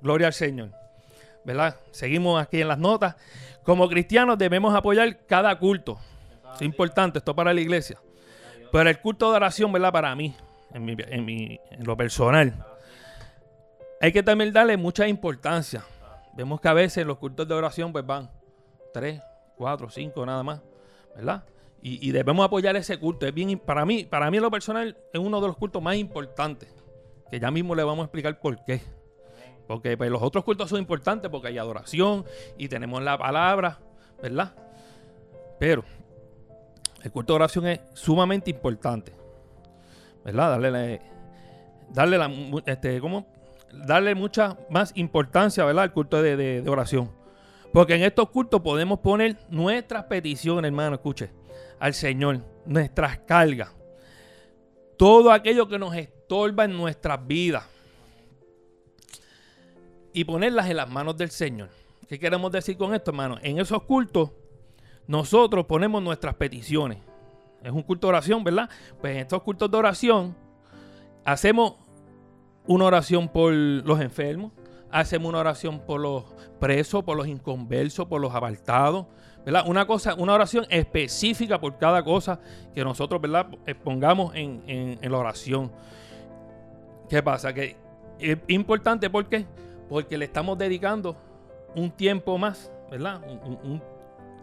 Gloria 0.00 0.28
al 0.28 0.32
Señor. 0.32 0.70
¿Verdad? 1.44 1.76
Seguimos 1.90 2.40
aquí 2.40 2.60
en 2.60 2.68
las 2.68 2.78
notas. 2.78 3.16
Como 3.62 3.88
cristianos 3.88 4.38
debemos 4.38 4.74
apoyar 4.74 5.26
cada 5.26 5.58
culto. 5.58 5.98
Es 6.54 6.62
importante, 6.62 7.18
esto 7.18 7.34
para 7.34 7.54
la 7.54 7.60
iglesia. 7.60 7.98
Pero 8.72 8.88
el 8.88 8.98
culto 9.00 9.30
de 9.30 9.36
oración, 9.36 9.72
¿verdad? 9.72 9.92
Para 9.92 10.14
mí, 10.14 10.34
en, 10.72 10.84
mi, 10.84 10.96
en, 10.98 11.24
mi, 11.24 11.60
en 11.70 11.84
lo 11.84 11.96
personal, 11.96 12.54
hay 14.00 14.12
que 14.12 14.22
también 14.22 14.52
darle 14.52 14.76
mucha 14.76 15.06
importancia. 15.08 15.84
Vemos 16.34 16.60
que 16.60 16.68
a 16.68 16.72
veces 16.72 17.06
los 17.06 17.18
cultos 17.18 17.46
de 17.46 17.54
oración 17.54 17.92
pues 17.92 18.06
van 18.06 18.30
tres, 18.92 19.20
cuatro, 19.56 19.90
cinco, 19.90 20.24
nada 20.24 20.42
más, 20.42 20.60
¿verdad? 21.14 21.44
Y, 21.82 22.10
debemos 22.10 22.44
apoyar 22.44 22.76
ese 22.76 22.98
culto. 22.98 23.26
Es 23.26 23.32
bien, 23.32 23.58
para 23.58 23.86
mí, 23.86 24.04
para 24.04 24.30
mí 24.30 24.36
en 24.36 24.42
lo 24.42 24.50
personal, 24.50 24.96
es 25.12 25.20
uno 25.20 25.40
de 25.40 25.46
los 25.46 25.56
cultos 25.56 25.82
más 25.82 25.96
importantes. 25.96 26.68
Que 27.30 27.40
ya 27.40 27.50
mismo 27.50 27.74
le 27.74 27.82
vamos 27.82 28.02
a 28.02 28.04
explicar 28.04 28.38
por 28.38 28.62
qué. 28.64 28.82
Porque 29.66 29.96
pues, 29.96 30.10
los 30.10 30.20
otros 30.20 30.44
cultos 30.44 30.68
son 30.68 30.80
importantes 30.80 31.30
porque 31.30 31.48
hay 31.48 31.56
adoración 31.56 32.24
y 32.58 32.68
tenemos 32.68 33.02
la 33.02 33.16
palabra, 33.16 33.78
¿verdad? 34.20 34.54
Pero 35.58 35.84
el 37.02 37.10
culto 37.10 37.32
de 37.32 37.36
oración 37.36 37.66
es 37.66 37.80
sumamente 37.94 38.50
importante, 38.50 39.12
¿verdad? 40.24 40.50
Darle, 40.50 41.00
darle, 41.90 42.18
la, 42.18 42.30
este, 42.66 43.00
darle 43.72 44.14
mucha 44.14 44.58
más 44.68 44.92
importancia, 44.96 45.64
¿verdad? 45.64 45.84
Al 45.84 45.92
culto 45.92 46.20
de 46.20 46.64
oración. 46.66 47.10
Porque 47.72 47.94
en 47.94 48.02
estos 48.02 48.28
cultos 48.30 48.60
podemos 48.60 48.98
poner 48.98 49.36
nuestras 49.48 50.04
peticiones, 50.04 50.68
hermano, 50.68 50.96
escuche, 50.96 51.30
al 51.80 51.94
Señor, 51.94 52.44
nuestras 52.66 53.18
cargas, 53.20 53.74
todo 54.96 55.32
aquello 55.32 55.66
que 55.66 55.78
nos 55.78 55.96
estorba 55.96 56.64
en 56.66 56.76
nuestras 56.76 57.26
vidas 57.26 57.64
y 60.12 60.24
ponerlas 60.24 60.68
en 60.68 60.76
las 60.76 60.88
manos 60.88 61.16
del 61.16 61.30
Señor. 61.30 61.70
¿Qué 62.06 62.18
queremos 62.18 62.52
decir 62.52 62.76
con 62.76 62.94
esto, 62.94 63.10
hermano? 63.10 63.38
En 63.42 63.58
esos 63.58 63.82
cultos, 63.84 64.30
nosotros 65.06 65.64
ponemos 65.66 66.02
nuestras 66.02 66.34
peticiones. 66.34 66.98
Es 67.62 67.72
un 67.72 67.82
culto 67.82 68.06
de 68.06 68.10
oración, 68.10 68.44
¿verdad? 68.44 68.68
Pues 69.00 69.14
en 69.14 69.20
estos 69.20 69.42
cultos 69.42 69.70
de 69.70 69.76
oración, 69.76 70.36
hacemos 71.24 71.76
una 72.66 72.84
oración 72.84 73.28
por 73.28 73.52
los 73.52 74.00
enfermos, 74.00 74.52
hacemos 74.90 75.30
una 75.30 75.38
oración 75.38 75.80
por 75.86 76.00
los 76.00 76.24
presos, 76.58 77.04
por 77.04 77.16
los 77.16 77.26
inconversos, 77.26 78.06
por 78.06 78.20
los 78.20 78.34
apartados, 78.34 79.06
Una 79.66 79.86
cosa, 79.86 80.14
una 80.14 80.34
oración 80.34 80.66
específica 80.68 81.60
por 81.60 81.78
cada 81.78 82.02
cosa 82.02 82.40
que 82.74 82.84
nosotros, 82.84 83.20
¿verdad? 83.20 83.46
Pongamos 83.82 84.34
en, 84.34 84.62
en 84.66 85.12
la 85.12 85.18
oración. 85.18 85.72
¿Qué 87.08 87.22
pasa? 87.22 87.52
Que 87.52 87.76
es 88.18 88.38
importante 88.48 89.08
porque 89.08 89.46
porque 89.90 90.16
le 90.16 90.24
estamos 90.24 90.56
dedicando 90.56 91.16
un 91.74 91.90
tiempo 91.90 92.38
más, 92.38 92.70
¿verdad? 92.92 93.20
Un, 93.26 93.82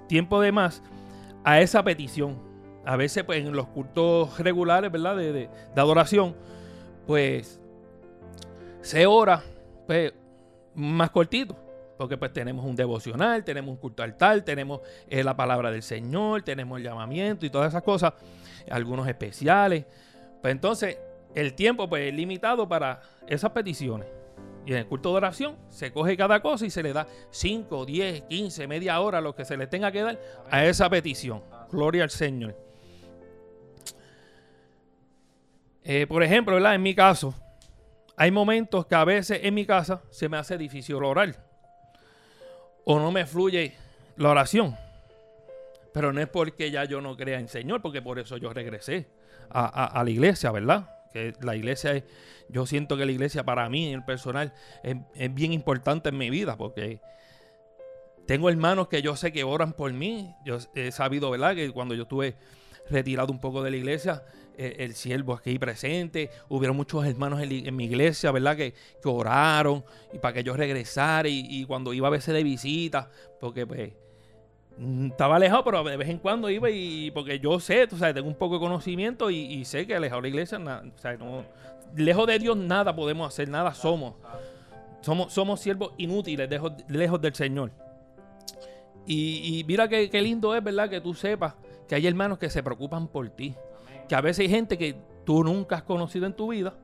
tiempo 0.08 0.42
de 0.42 0.52
más 0.52 0.84
a 1.44 1.62
esa 1.62 1.84
petición. 1.84 2.38
A 2.86 2.98
veces, 2.98 3.24
pues 3.24 3.40
en 3.40 3.54
los 3.54 3.68
cultos 3.68 4.38
regulares, 4.40 4.92
¿verdad? 4.92 5.16
De, 5.16 5.50
adoración, 5.76 6.36
pues 7.06 7.62
se 8.82 9.06
ora 9.06 9.42
pues, 9.88 10.14
más 10.76 11.10
cortito. 11.12 11.56
Porque 11.98 12.18
pues 12.18 12.32
tenemos 12.32 12.66
un 12.66 12.76
devocional, 12.76 13.44
tenemos 13.44 13.72
un 13.72 13.78
culto 13.78 14.04
altar, 14.04 14.42
tenemos 14.42 14.82
eh, 15.10 15.24
la 15.24 15.36
palabra 15.36 15.72
del 15.72 15.84
Señor, 15.84 16.44
tenemos 16.44 16.78
el 16.78 16.84
llamamiento 16.84 17.46
y 17.46 17.50
todas 17.50 17.70
esas 17.70 17.84
cosas, 17.84 18.14
algunos 18.70 19.08
especiales. 19.08 19.86
Pues 20.42 20.52
entonces 20.52 20.98
el 21.34 21.54
tiempo 21.54 21.90
pues 21.90 22.08
es 22.08 22.14
limitado 22.14 22.68
para 22.68 23.02
esas 23.28 23.52
peticiones. 23.52 24.08
Y 24.66 24.72
en 24.74 24.80
el 24.80 24.86
culto 24.86 25.12
de 25.12 25.16
oración 25.16 25.56
se 25.70 25.94
coge 25.94 26.18
cada 26.18 26.42
cosa 26.42 26.66
y 26.66 26.70
se 26.70 26.84
le 26.84 26.92
da 26.92 27.08
5, 27.32 27.86
10, 27.86 28.24
15, 28.24 28.68
media 28.68 29.00
hora, 29.00 29.22
lo 29.22 29.34
que 29.34 29.46
se 29.46 29.56
le 29.56 29.66
tenga 29.66 29.92
que 29.92 30.02
dar 30.02 30.20
a 30.52 30.66
esa 30.66 30.90
petición. 30.90 31.42
Gloria 31.72 32.04
al 32.04 32.10
Señor. 32.10 32.56
Eh, 35.84 36.06
por 36.06 36.22
ejemplo, 36.22 36.56
¿verdad? 36.56 36.76
en 36.76 36.84
mi 36.84 36.94
caso, 36.94 37.34
hay 38.18 38.30
momentos 38.30 38.86
que 38.88 38.96
a 38.96 39.06
veces 39.06 39.40
en 39.42 39.54
mi 39.54 39.66
casa 39.66 40.02
se 40.10 40.28
me 40.28 40.36
hace 40.36 40.58
difícil 40.58 40.96
orar. 40.96 41.47
O 42.90 43.00
no 43.00 43.12
me 43.12 43.26
fluye 43.26 43.74
la 44.16 44.30
oración. 44.30 44.78
Pero 45.94 46.14
no 46.14 46.22
es 46.22 46.30
porque 46.30 46.72
ya 46.72 46.86
yo 46.86 47.02
no 47.02 47.18
crea 47.18 47.38
en 47.38 47.50
Señor, 47.50 47.82
porque 47.82 48.02
por 48.02 48.18
eso 48.18 48.38
yo 48.38 48.54
regresé 48.54 49.08
a, 49.50 50.02
la 50.06 50.10
iglesia, 50.10 50.52
¿verdad? 50.52 50.90
Que 51.12 51.34
la 51.42 51.56
iglesia 51.58 51.92
es, 51.94 52.06
yo 52.48 52.66
siento 52.66 52.96
que 52.96 53.06
la 53.06 53.12
iglesia 53.12 53.44
para 53.44 53.68
mí, 53.68 53.90
en 53.90 53.96
el 53.96 54.06
personal, 54.06 54.54
es, 54.84 54.96
es 55.16 55.34
bien 55.34 55.52
importante 55.52 56.10
en 56.10 56.18
mi 56.18 56.30
vida, 56.30 56.56
porque 56.56 57.02
tengo 58.26 58.50
hermanos 58.50 58.88
que 58.88 59.02
yo 59.02 59.18
sé 59.18 59.34
que 59.34 59.44
oran 59.44 59.74
por 59.74 59.92
mí. 59.92 60.34
Yo 60.46 60.58
he 60.74 60.92
sabido, 60.94 61.30
¿verdad? 61.30 61.56
Que 61.56 61.72
cuando 61.72 61.94
yo 61.94 62.04
estuve 62.04 62.36
retirado 62.90 63.32
un 63.32 63.40
poco 63.40 63.64
de 63.64 63.72
la 63.72 63.78
iglesia, 63.78 64.24
eh, 64.58 64.78
el 64.80 64.96
siervo 64.96 65.34
aquí 65.34 65.60
presente, 65.60 66.30
hubieron 66.50 66.76
muchos 66.76 67.06
hermanos 67.06 67.42
en, 67.42 67.76
mi 67.76 67.86
iglesia, 67.86 68.32
¿verdad? 68.32 68.56
Que, 68.58 68.74
que 68.74 69.10
oraron 69.10 69.84
y 70.14 70.18
para 70.18 70.34
que 70.34 70.44
yo 70.44 70.56
regresara 70.56 71.30
y, 71.30 71.46
y 71.48 71.66
cuando 71.66 71.94
iba 71.94 72.08
a 72.08 72.12
veces 72.12 72.34
de 72.34 72.44
visita, 72.44 73.10
porque 73.40 73.68
pues 73.68 73.94
mm, 74.78 75.08
estaba 75.08 75.36
alejado, 75.36 75.64
pero 75.64 75.84
de 75.84 75.98
vez 75.98 76.10
en 76.10 76.18
cuando 76.18 76.50
iba 76.50 76.70
y 76.70 77.12
porque 77.12 77.40
yo 77.40 77.60
sé, 77.60 77.86
tú 77.88 77.98
sabes, 77.98 78.16
tengo 78.16 78.28
un 78.28 78.36
poco 78.36 78.56
de 78.56 78.62
conocimiento 78.62 79.30
y, 79.30 79.38
y 79.38 79.66
sé 79.66 79.86
que 79.86 79.96
alejado 79.96 80.22
de 80.22 80.30
la 80.30 80.30
iglesia, 80.30 80.58
na- 80.58 80.84
o 80.96 81.00
sea, 81.00 81.16
no, 81.18 81.46
lejos 81.96 82.26
de 82.28 82.40
Dios 82.40 82.58
nada 82.58 82.96
podemos 82.96 83.28
hacer, 83.28 83.50
nada 83.50 83.74
somos. 83.74 84.16
Somos, 85.02 85.32
somos 85.32 85.60
siervos 85.60 85.92
inútiles, 85.98 86.50
lejos, 86.50 86.74
lejos 86.90 87.22
del 87.22 87.36
Señor. 87.36 87.72
Y, 89.06 89.60
y 89.60 89.64
mira 89.64 89.88
qué, 89.88 90.10
qué 90.10 90.22
lindo 90.22 90.54
es, 90.56 90.64
¿verdad? 90.64 90.90
Que 90.90 91.00
tú 91.00 91.14
sepas 91.14 91.54
que 91.88 91.96
hay 91.96 92.08
hermanos 92.08 92.38
que 92.38 92.50
se 92.50 92.64
preocupan 92.64 93.08
por 93.08 93.30
ti. 93.30 93.56
Que 94.08 94.16
a 94.16 94.22
veces 94.22 94.42
hay 94.42 94.50
gente 94.50 94.78
que 94.78 94.96
tú 95.26 95.44
nunca 95.44 95.78
has 95.78 95.84
conocido 95.84 96.26
en 96.26 96.34
tu 96.34 96.50
vida. 96.50 96.76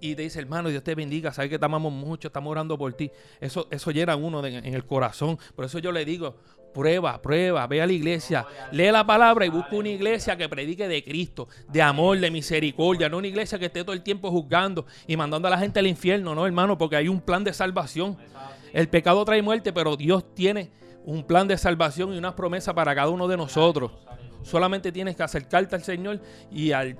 Y 0.00 0.16
te 0.16 0.22
dice, 0.22 0.40
hermano, 0.40 0.68
Dios 0.68 0.82
te 0.82 0.96
bendiga, 0.96 1.32
sabes 1.32 1.50
que 1.50 1.58
te 1.58 1.64
amamos 1.64 1.92
mucho, 1.92 2.28
estamos 2.28 2.50
orando 2.50 2.76
por 2.76 2.92
ti. 2.94 3.10
Eso, 3.40 3.68
eso 3.70 3.92
llena 3.92 4.16
uno 4.16 4.44
en 4.44 4.74
el 4.74 4.84
corazón. 4.84 5.38
Por 5.54 5.64
eso 5.64 5.78
yo 5.78 5.92
le 5.92 6.04
digo, 6.04 6.36
prueba, 6.72 7.20
prueba, 7.20 7.66
ve 7.66 7.82
a 7.82 7.86
la 7.86 7.92
iglesia, 7.92 8.46
lee 8.72 8.90
la 8.90 9.06
palabra 9.06 9.46
y 9.46 9.48
busca 9.48 9.76
una 9.76 9.90
iglesia 9.90 10.36
que 10.36 10.48
predique 10.48 10.88
de 10.88 11.04
Cristo, 11.04 11.48
de 11.68 11.82
amor, 11.82 12.18
de 12.18 12.30
misericordia, 12.30 13.08
no 13.08 13.18
una 13.18 13.28
iglesia 13.28 13.58
que 13.58 13.66
esté 13.66 13.84
todo 13.84 13.92
el 13.92 14.02
tiempo 14.02 14.30
juzgando 14.30 14.86
y 15.06 15.16
mandando 15.16 15.48
a 15.48 15.50
la 15.50 15.58
gente 15.58 15.78
al 15.78 15.86
infierno, 15.86 16.34
no, 16.34 16.46
hermano, 16.46 16.78
porque 16.78 16.96
hay 16.96 17.08
un 17.08 17.20
plan 17.20 17.44
de 17.44 17.52
salvación. 17.52 18.16
El 18.72 18.88
pecado 18.88 19.24
trae 19.24 19.42
muerte, 19.42 19.72
pero 19.72 19.96
Dios 19.96 20.34
tiene 20.34 20.70
un 21.04 21.24
plan 21.24 21.48
de 21.48 21.56
salvación 21.58 22.14
y 22.14 22.18
unas 22.18 22.34
promesas 22.34 22.74
para 22.74 22.94
cada 22.94 23.08
uno 23.10 23.26
de 23.28 23.36
nosotros. 23.36 23.90
Solamente 24.42 24.90
tienes 24.92 25.14
que 25.16 25.22
acercarte 25.22 25.76
al 25.76 25.82
Señor 25.82 26.20
y 26.50 26.72
al, 26.72 26.96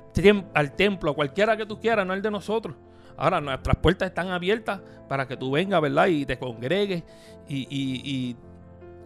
al 0.54 0.72
templo, 0.76 1.14
cualquiera 1.14 1.56
que 1.56 1.66
tú 1.66 1.80
quieras, 1.80 2.06
no 2.06 2.14
el 2.14 2.22
de 2.22 2.30
nosotros. 2.30 2.76
Ahora 3.16 3.40
nuestras 3.40 3.76
puertas 3.76 4.08
están 4.08 4.28
abiertas 4.30 4.80
para 5.08 5.26
que 5.26 5.36
tú 5.36 5.50
vengas, 5.50 5.80
¿verdad? 5.80 6.06
Y 6.06 6.24
te 6.24 6.38
congregues 6.38 7.02
y, 7.48 7.66
y, 7.70 8.36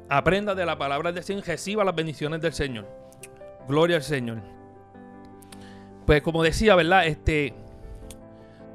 aprendas 0.08 0.56
de 0.56 0.64
la 0.64 0.78
palabra 0.78 1.10
del 1.12 1.24
Señor, 1.24 1.44
reciba 1.46 1.82
las 1.84 1.94
bendiciones 1.94 2.40
del 2.40 2.52
Señor. 2.52 2.86
Gloria 3.66 3.96
al 3.96 4.02
Señor. 4.02 4.40
Pues 6.06 6.22
como 6.22 6.42
decía, 6.42 6.76
¿verdad? 6.76 7.06
Este, 7.06 7.52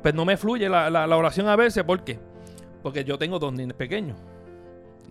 pues 0.02 0.14
no 0.14 0.26
me 0.26 0.36
fluye 0.38 0.68
la, 0.68 0.90
la- 0.90 1.08
la 1.08 1.18
oración 1.18 1.48
a 1.48 1.56
veces, 1.56 1.84
¿por 1.84 2.04
qué? 2.04 2.20
Porque 2.84 3.04
yo 3.06 3.18
tengo 3.18 3.40
dos 3.40 3.54
niños 3.54 3.76
pequeños. 3.78 4.18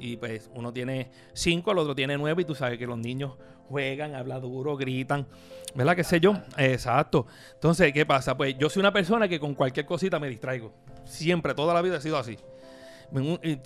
Y 0.01 0.17
pues 0.17 0.51
uno 0.55 0.73
tiene 0.73 1.11
cinco, 1.35 1.73
el 1.73 1.79
otro 1.79 1.95
tiene 1.95 2.17
nueve, 2.17 2.43
y 2.43 2.45
tú 2.45 2.55
sabes 2.55 2.79
que 2.79 2.87
los 2.87 2.99
niños 2.99 3.35
juegan, 3.69 4.15
hablan 4.15 4.41
duro, 4.41 4.77
gritan, 4.77 5.27
¿verdad? 5.75 5.95
¿Qué 5.95 6.03
sé 6.05 6.19
yo? 6.21 6.35
Exacto. 6.57 7.27
Entonces, 7.55 7.93
¿qué 7.93 8.05
pasa? 8.07 8.37
Pues 8.37 8.57
yo 8.59 8.69
soy 8.71 8.81
una 8.81 8.93
persona 8.93 9.29
que 9.29 9.39
con 9.39 9.55
cualquier 9.55 9.87
cosita 9.87 10.19
me 10.19 10.29
distraigo. 10.29 10.73
Siempre, 11.05 11.55
toda 11.55 11.75
la 11.75 11.83
vida 11.83 11.97
he 11.99 12.01
sido 12.01 12.17
así. 12.19 12.37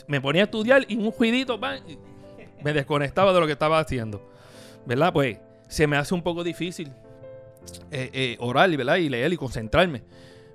Me, 0.07 0.21
ponía 0.21 0.43
a 0.43 0.45
estudiar 0.47 0.85
y 0.89 0.97
un 0.97 1.11
juidito, 1.11 1.59
¡pam! 1.61 1.81
me 2.63 2.73
desconectaba 2.73 3.33
de 3.33 3.41
lo 3.41 3.47
que 3.47 3.53
estaba 3.53 3.79
haciendo. 3.79 4.31
¿Verdad? 4.87 5.13
Pues 5.13 5.39
se 5.69 5.87
me 5.87 5.97
hace 5.97 6.15
un 6.15 6.23
poco 6.23 6.43
difícil 6.45 6.89
eh, 7.91 8.11
eh, 8.13 8.37
orar, 8.41 8.71
¿verdad? 8.77 8.97
Y 8.97 9.09
leer 9.09 9.33
y 9.33 9.37
concentrarme. 9.37 10.03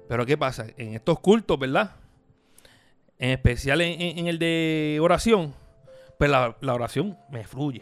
Pero 0.08 0.26
¿qué 0.26 0.38
pasa? 0.38 0.66
En 0.78 0.94
estos 0.96 1.20
cultos, 1.20 1.58
¿verdad? 1.60 1.92
En 3.20 3.32
especial 3.32 3.82
en, 3.82 4.00
en- 4.02 4.18
en 4.20 4.28
el 4.28 4.40
de 4.40 4.98
oración, 5.02 5.54
pues 6.20 6.30
la, 6.30 6.58
la 6.60 6.74
oración 6.74 7.18
me 7.30 7.46
fluye. 7.46 7.82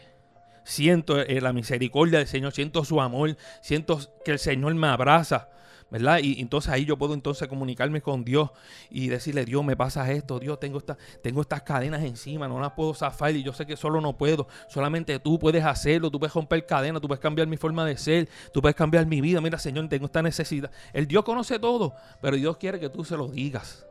Siento 0.63 1.19
eh, 1.19 1.41
la 1.41 1.53
misericordia 1.53 2.19
del 2.19 2.27
Señor, 2.27 2.53
siento 2.53 2.85
su 2.85 3.01
amor, 3.01 3.35
siento 3.61 3.99
que 4.23 4.31
el 4.31 4.37
Señor 4.37 4.75
me 4.75 4.87
abraza, 4.87 5.49
¿verdad? 5.89 6.19
Y 6.21 6.39
entonces 6.39 6.71
ahí 6.71 6.85
yo 6.85 6.99
puedo 6.99 7.15
entonces 7.15 7.47
comunicarme 7.47 7.99
con 7.99 8.23
Dios 8.23 8.51
y 8.91 9.07
decirle, 9.07 9.43
Dios, 9.43 9.65
me 9.65 9.75
pasa 9.75 10.11
esto, 10.11 10.37
Dios, 10.37 10.59
tengo, 10.59 10.77
esta, 10.77 10.99
tengo 11.23 11.41
estas 11.41 11.63
cadenas 11.63 12.03
encima, 12.03 12.47
no 12.47 12.59
las 12.59 12.73
puedo 12.73 12.93
zafar 12.93 13.35
y 13.35 13.41
yo 13.41 13.53
sé 13.53 13.65
que 13.65 13.75
solo 13.75 14.01
no 14.01 14.15
puedo, 14.15 14.47
solamente 14.69 15.17
tú 15.17 15.39
puedes 15.39 15.65
hacerlo, 15.65 16.11
tú 16.11 16.19
puedes 16.19 16.35
romper 16.35 16.63
cadenas, 16.67 17.01
tú 17.01 17.07
puedes 17.07 17.21
cambiar 17.21 17.47
mi 17.47 17.57
forma 17.57 17.85
de 17.85 17.97
ser, 17.97 18.29
tú 18.53 18.61
puedes 18.61 18.75
cambiar 18.75 19.07
mi 19.07 19.19
vida, 19.19 19.41
mira 19.41 19.57
Señor, 19.57 19.89
tengo 19.89 20.05
esta 20.05 20.21
necesidad. 20.21 20.69
El 20.93 21.07
Dios 21.07 21.23
conoce 21.23 21.57
todo, 21.57 21.95
pero 22.21 22.37
Dios 22.37 22.55
quiere 22.57 22.79
que 22.79 22.89
tú 22.89 23.03
se 23.03 23.17
lo 23.17 23.29
digas. 23.29 23.83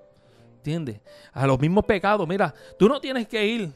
¿Entiendes? 0.59 1.01
A 1.33 1.47
los 1.47 1.61
mismos 1.61 1.85
pecados. 1.85 2.27
Mira, 2.27 2.53
tú 2.79 2.89
no 2.89 3.01
tienes 3.01 3.29
que 3.29 3.47
ir 3.47 3.73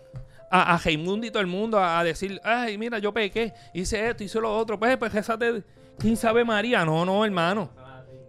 a, 0.50 0.74
a 0.74 0.90
y 0.90 1.30
todo 1.30 1.40
el 1.40 1.46
mundo 1.46 1.78
a, 1.78 2.02
decir, 2.02 2.40
ay, 2.42 2.76
mira, 2.76 2.98
yo 2.98 3.14
pequé, 3.14 3.54
hice 3.72 4.08
esto, 4.08 4.24
hice 4.24 4.40
lo 4.40 4.54
otro. 4.56 4.78
Pues, 4.78 4.96
pues, 4.96 5.12
rézate 5.12 5.62
15 6.00 6.26
Ave 6.26 6.44
María. 6.44 6.84
No, 6.84 7.04
no, 7.04 7.24
hermano. 7.24 7.70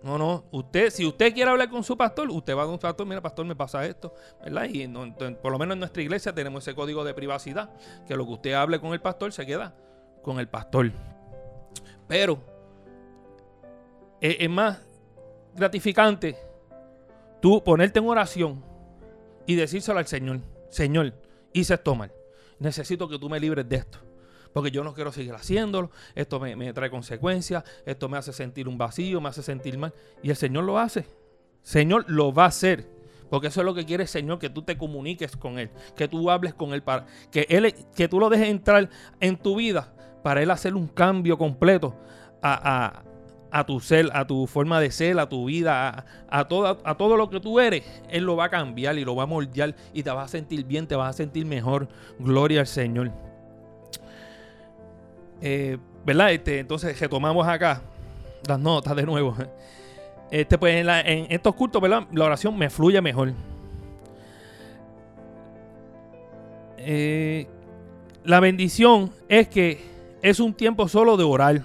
No, 0.03 0.17
no. 0.17 0.45
Usted, 0.51 0.89
si 0.91 1.05
usted 1.05 1.33
quiere 1.33 1.49
hablar 1.49 1.69
con 1.69 1.83
su 1.83 1.97
pastor, 1.97 2.29
usted 2.29 2.55
va 2.55 2.65
con 2.65 2.75
su 2.75 2.79
pastor, 2.79 3.05
mira, 3.05 3.21
pastor, 3.21 3.45
me 3.45 3.55
pasa 3.55 3.85
esto, 3.85 4.13
¿verdad? 4.43 4.67
Y 4.69 4.87
por 4.87 5.51
lo 5.51 5.59
menos 5.59 5.73
en 5.73 5.79
nuestra 5.79 6.01
iglesia 6.01 6.33
tenemos 6.33 6.63
ese 6.63 6.75
código 6.75 7.03
de 7.03 7.13
privacidad, 7.13 7.69
que 8.07 8.15
lo 8.15 8.25
que 8.25 8.33
usted 8.33 8.53
hable 8.53 8.79
con 8.79 8.93
el 8.93 9.01
pastor 9.01 9.33
se 9.33 9.45
queda 9.45 9.75
con 10.21 10.39
el 10.39 10.47
pastor. 10.47 10.91
Pero 12.07 12.39
es, 14.19 14.37
es 14.39 14.49
más 14.49 14.79
gratificante 15.55 16.37
tú 17.41 17.63
ponerte 17.63 17.99
en 17.99 18.07
oración 18.07 18.63
y 19.45 19.55
decírselo 19.55 19.99
al 19.99 20.07
Señor, 20.07 20.39
Señor, 20.69 21.13
hice 21.53 21.75
esto 21.75 21.95
mal. 21.95 22.11
Necesito 22.59 23.07
que 23.07 23.17
tú 23.17 23.29
me 23.29 23.39
libres 23.39 23.67
de 23.67 23.77
esto. 23.77 23.99
Porque 24.53 24.69
yo 24.69 24.83
no 24.83 24.93
quiero 24.93 25.11
seguir 25.11 25.33
haciéndolo. 25.33 25.91
Esto 26.13 26.39
me, 26.39 26.73
trae 26.73 26.89
consecuencias. 26.89 27.63
Esto 27.85 28.09
me 28.09 28.17
hace 28.17 28.33
sentir 28.33 28.67
un 28.67 28.77
vacío, 28.77 29.21
me 29.21 29.29
hace 29.29 29.41
sentir 29.41 29.77
mal. 29.77 29.93
Y 30.21 30.29
el 30.29 30.35
Señor 30.35 30.65
lo 30.65 30.77
hace. 30.77 31.05
Señor 31.63 32.05
lo 32.07 32.33
va 32.33 32.45
a 32.45 32.47
hacer. 32.47 32.87
Porque 33.29 33.47
eso 33.47 33.61
es 33.61 33.65
lo 33.65 33.73
que 33.73 33.85
quiere 33.85 34.03
el 34.03 34.09
Señor, 34.09 34.39
que 34.39 34.49
tú 34.49 34.61
te 34.61 34.77
comuniques 34.77 35.37
con 35.37 35.57
Él, 35.57 35.69
que 35.95 36.09
tú 36.09 36.29
hables 36.29 36.53
con 36.53 36.73
Él, 36.73 36.83
para 36.83 37.05
que, 37.31 37.45
él, 37.47 37.73
que 37.95 38.09
tú 38.09 38.19
lo 38.19 38.29
dejes 38.29 38.49
entrar 38.49 38.89
en 39.21 39.37
tu 39.37 39.55
vida 39.55 39.93
para 40.21 40.43
Él 40.43 40.51
hacer 40.51 40.75
un 40.75 40.87
cambio 40.87 41.37
completo 41.37 41.95
a, 42.41 43.03
a- 43.51 43.65
tu 43.65 43.79
ser, 43.79 44.09
a 44.13 44.25
tu 44.25 44.47
forma 44.47 44.79
de 44.79 44.91
ser, 44.91 45.19
a 45.19 45.27
tu 45.27 45.45
vida, 45.45 46.05
a, 46.29 46.47
toda- 46.47 46.77
a 46.83 46.95
todo 46.95 47.17
lo 47.17 47.29
que 47.29 47.39
tú 47.39 47.59
eres. 47.59 47.83
Él 48.09 48.23
lo 48.23 48.35
va 48.35 48.45
a 48.45 48.49
cambiar 48.49 48.97
y 48.97 49.05
lo 49.05 49.15
va 49.15 49.23
a 49.23 49.27
moldear 49.27 49.75
y 49.93 50.03
te 50.03 50.09
vas 50.09 50.25
a 50.25 50.27
sentir 50.29 50.63
bien, 50.65 50.87
te 50.87 50.95
vas 50.95 51.09
a 51.09 51.13
sentir 51.13 51.45
mejor. 51.45 51.87
Gloria 52.19 52.61
al 52.61 52.67
Señor. 52.67 53.11
Eh, 55.41 55.77
¿Verdad? 56.05 56.31
Este, 56.31 56.59
entonces 56.59 56.99
retomamos 56.99 57.47
acá 57.47 57.81
las 58.47 58.59
notas 58.59 58.95
de 58.95 59.03
nuevo. 59.03 59.35
Este, 60.31 60.57
pues 60.57 60.85
en 60.87 61.27
estos 61.29 61.53
cultos, 61.55 61.81
¿verdad? 61.81 62.03
La 62.13 62.25
oración 62.25 62.57
me 62.57 62.69
fluye 62.69 63.01
mejor. 63.01 63.33
Eh, 66.77 67.47
la 68.23 68.39
bendición 68.39 69.11
es 69.29 69.47
que 69.47 69.79
es 70.21 70.39
un 70.39 70.53
tiempo 70.53 70.87
solo 70.87 71.17
de 71.17 71.23
orar. 71.23 71.61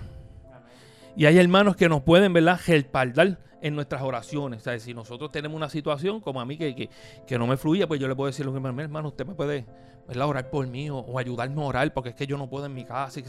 Y 1.17 1.25
hay 1.25 1.39
hermanos 1.39 1.77
que 1.77 1.89
nos 1.89 2.03
pueden, 2.03 2.33
¿verdad?, 2.33 2.61
respaldar 2.67 3.39
en 3.63 3.75
nuestras 3.75 4.03
oraciones. 4.03 4.61
O 4.61 4.65
sea, 4.65 4.79
si 4.79 4.93
nosotros 4.93 5.33
tenemos 5.33 5.57
una 5.57 5.71
situación 5.71 6.21
como 6.21 6.41
a 6.41 6.45
mí 6.45 6.59
que, 6.59 6.75
que, 6.75 6.91
que 7.27 7.39
no 7.39 7.47
me 7.47 7.57
fluye, 7.57 7.87
pues 7.87 7.99
yo 7.99 8.07
le 8.07 8.15
puedo 8.15 8.27
decir 8.27 8.45
a 8.47 8.51
un 8.51 8.57
hermano, 8.57 8.83
hermano, 8.83 9.09
usted 9.09 9.27
me 9.27 9.35
puede 9.35 9.65
¿verdad? 10.07 10.29
orar 10.29 10.51
por 10.51 10.67
mí 10.67 10.91
o, 10.91 10.99
o 10.99 11.19
ayudarme 11.19 11.63
a 11.63 11.65
orar 11.65 11.93
porque 11.95 12.11
es 12.11 12.15
que 12.15 12.27
yo 12.27 12.37
no 12.37 12.49
puedo 12.49 12.67
en 12.67 12.75
mi 12.75 12.85
casa. 12.85 13.21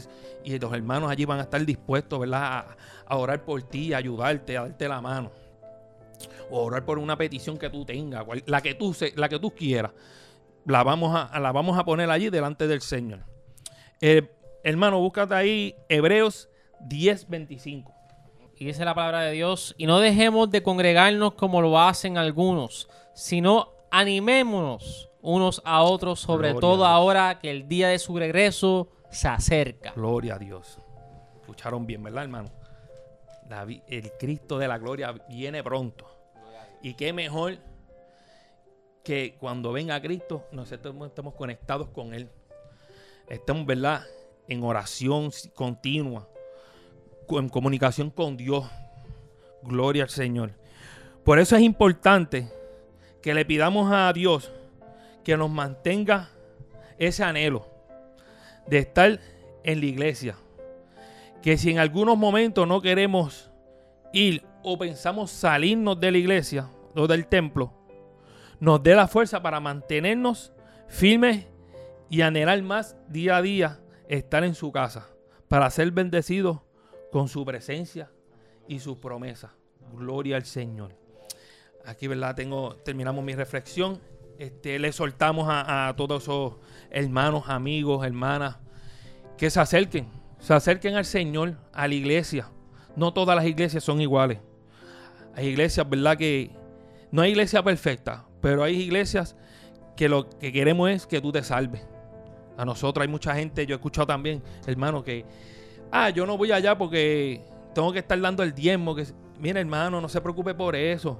Y, 0.44 0.58
los 0.58 0.72
hermanos 0.72 1.10
allí 1.10 1.24
van 1.24 1.38
a 1.38 1.42
estar 1.42 1.64
dispuestos, 1.64 2.20
¿verdad?, 2.20 2.66
a, 3.06 3.16
orar 3.16 3.42
por 3.42 3.62
ti, 3.62 3.94
a 3.94 3.96
ayudarte, 3.98 4.58
a 4.58 4.62
darte 4.62 4.86
la 4.86 5.00
mano. 5.00 5.32
O 6.50 6.64
orar 6.64 6.84
por 6.84 6.98
una 6.98 7.16
petición 7.16 7.56
que 7.58 7.70
tú 7.70 7.84
tengas, 7.84 8.24
la 8.46 8.60
que 8.60 8.74
tú, 8.74 8.92
se- 8.92 9.14
la 9.16 9.28
que 9.28 9.38
tú 9.38 9.54
quieras. 9.54 9.92
La 10.66 10.82
vamos 10.82 11.14
a, 11.14 11.38
la 11.40 11.52
vamos 11.52 11.78
a 11.78 11.84
poner 11.84 12.10
allí 12.10 12.28
delante 12.28 12.66
del 12.66 12.82
Señor. 12.82 13.20
Eh, 14.00 14.30
hermano, 14.62 15.00
búscate 15.00 15.34
ahí 15.34 15.74
Hebreos 15.88 16.50
10:25. 16.80 17.92
Y 18.56 18.64
dice 18.64 18.84
la 18.84 18.94
palabra 18.94 19.20
de 19.22 19.32
Dios, 19.32 19.74
y 19.78 19.86
no 19.86 20.00
dejemos 20.00 20.50
de 20.50 20.62
congregarnos 20.62 21.34
como 21.34 21.62
lo 21.62 21.78
hacen 21.78 22.18
algunos, 22.18 22.88
sino 23.14 23.70
animémonos 23.90 25.10
unos 25.20 25.62
a 25.64 25.82
otros, 25.82 26.20
sobre 26.20 26.50
Gloria 26.50 26.60
todo 26.60 26.86
ahora 26.86 27.38
que 27.38 27.50
el 27.50 27.68
día 27.68 27.88
de 27.88 27.98
su 27.98 28.16
regreso 28.16 28.88
se 29.10 29.28
acerca. 29.28 29.92
Gloria 29.94 30.34
a 30.34 30.38
Dios. 30.38 30.78
Escucharon 31.40 31.86
bien, 31.86 32.02
¿verdad, 32.02 32.24
hermano? 32.24 32.50
El 33.88 34.12
Cristo 34.18 34.58
de 34.58 34.68
la 34.68 34.78
gloria 34.78 35.12
viene 35.28 35.62
pronto. 35.62 36.06
Y 36.82 36.94
qué 36.94 37.12
mejor 37.12 37.58
que 39.02 39.36
cuando 39.38 39.72
venga 39.72 40.00
Cristo 40.02 40.44
nosotros 40.52 40.94
estemos 41.06 41.34
conectados 41.34 41.88
con 41.88 42.12
Él. 42.12 42.28
estemos, 43.28 43.64
¿verdad? 43.66 44.02
En 44.48 44.62
oración 44.62 45.30
continua, 45.54 46.28
en 47.30 47.48
comunicación 47.48 48.10
con 48.10 48.36
Dios. 48.36 48.66
Gloria 49.62 50.04
al 50.04 50.08
Señor. 50.08 50.52
Por 51.24 51.38
eso 51.38 51.56
es 51.56 51.62
importante 51.62 52.50
que 53.20 53.34
le 53.34 53.44
pidamos 53.44 53.92
a 53.92 54.10
Dios 54.12 54.50
que 55.24 55.36
nos 55.36 55.50
mantenga 55.50 56.30
ese 56.96 57.22
anhelo 57.22 57.66
de 58.66 58.78
estar 58.78 59.20
en 59.64 59.80
la 59.80 59.86
iglesia. 59.86 60.36
Que 61.42 61.58
si 61.58 61.70
en 61.70 61.78
algunos 61.78 62.16
momentos 62.16 62.66
no 62.66 62.80
queremos 62.80 63.50
ir 64.12 64.44
o 64.62 64.78
pensamos 64.78 65.30
salirnos 65.30 66.00
de 66.00 66.10
la 66.10 66.18
iglesia 66.18 66.68
o 66.94 67.06
del 67.06 67.26
templo, 67.26 67.72
nos 68.60 68.82
dé 68.82 68.94
la 68.94 69.06
fuerza 69.06 69.42
para 69.42 69.60
mantenernos 69.60 70.52
firmes 70.88 71.46
y 72.10 72.22
anhelar 72.22 72.62
más 72.62 72.96
día 73.08 73.36
a 73.36 73.42
día 73.42 73.80
estar 74.08 74.42
en 74.42 74.54
su 74.54 74.72
casa, 74.72 75.08
para 75.48 75.70
ser 75.70 75.90
bendecidos 75.90 76.60
con 77.10 77.28
su 77.28 77.44
presencia 77.44 78.10
y 78.66 78.80
sus 78.80 78.98
promesas. 78.98 79.50
Gloria 79.94 80.36
al 80.36 80.44
Señor. 80.44 80.94
Aquí, 81.84 82.06
¿verdad? 82.06 82.34
Tengo, 82.34 82.76
terminamos 82.76 83.24
mi 83.24 83.34
reflexión. 83.34 84.00
Este, 84.38 84.78
le 84.78 84.92
soltamos 84.92 85.48
a, 85.48 85.88
a 85.88 85.96
todos 85.96 86.22
esos 86.22 86.54
hermanos, 86.90 87.44
amigos, 87.48 88.06
hermanas, 88.06 88.58
que 89.36 89.50
se 89.50 89.58
acerquen, 89.60 90.08
se 90.38 90.54
acerquen 90.54 90.94
al 90.94 91.04
Señor, 91.04 91.56
a 91.72 91.88
la 91.88 91.94
iglesia. 91.94 92.50
No 92.94 93.12
todas 93.12 93.34
las 93.34 93.46
iglesias 93.46 93.82
son 93.82 94.00
iguales. 94.00 94.38
Hay 95.34 95.46
iglesias, 95.46 95.88
¿verdad? 95.88 96.16
Que 96.16 96.50
no 97.10 97.22
hay 97.22 97.30
iglesia 97.30 97.62
perfecta, 97.62 98.26
pero 98.40 98.62
hay 98.62 98.80
iglesias 98.80 99.36
que 99.96 100.08
lo 100.08 100.28
que 100.28 100.52
queremos 100.52 100.90
es 100.90 101.06
que 101.06 101.20
tú 101.20 101.32
te 101.32 101.42
salves. 101.42 101.86
A 102.56 102.64
nosotros 102.64 103.02
hay 103.02 103.08
mucha 103.08 103.34
gente, 103.34 103.66
yo 103.66 103.74
he 103.74 103.76
escuchado 103.76 104.06
también, 104.06 104.42
hermano, 104.66 105.02
que, 105.02 105.24
ah, 105.90 106.10
yo 106.10 106.26
no 106.26 106.36
voy 106.36 106.52
allá 106.52 106.76
porque 106.76 107.42
tengo 107.74 107.92
que 107.92 108.00
estar 108.00 108.20
dando 108.20 108.42
el 108.42 108.54
diezmo. 108.54 108.94
Que, 108.94 109.06
mira, 109.38 109.60
hermano, 109.60 110.00
no 110.00 110.08
se 110.08 110.20
preocupe 110.20 110.54
por 110.54 110.76
eso. 110.76 111.18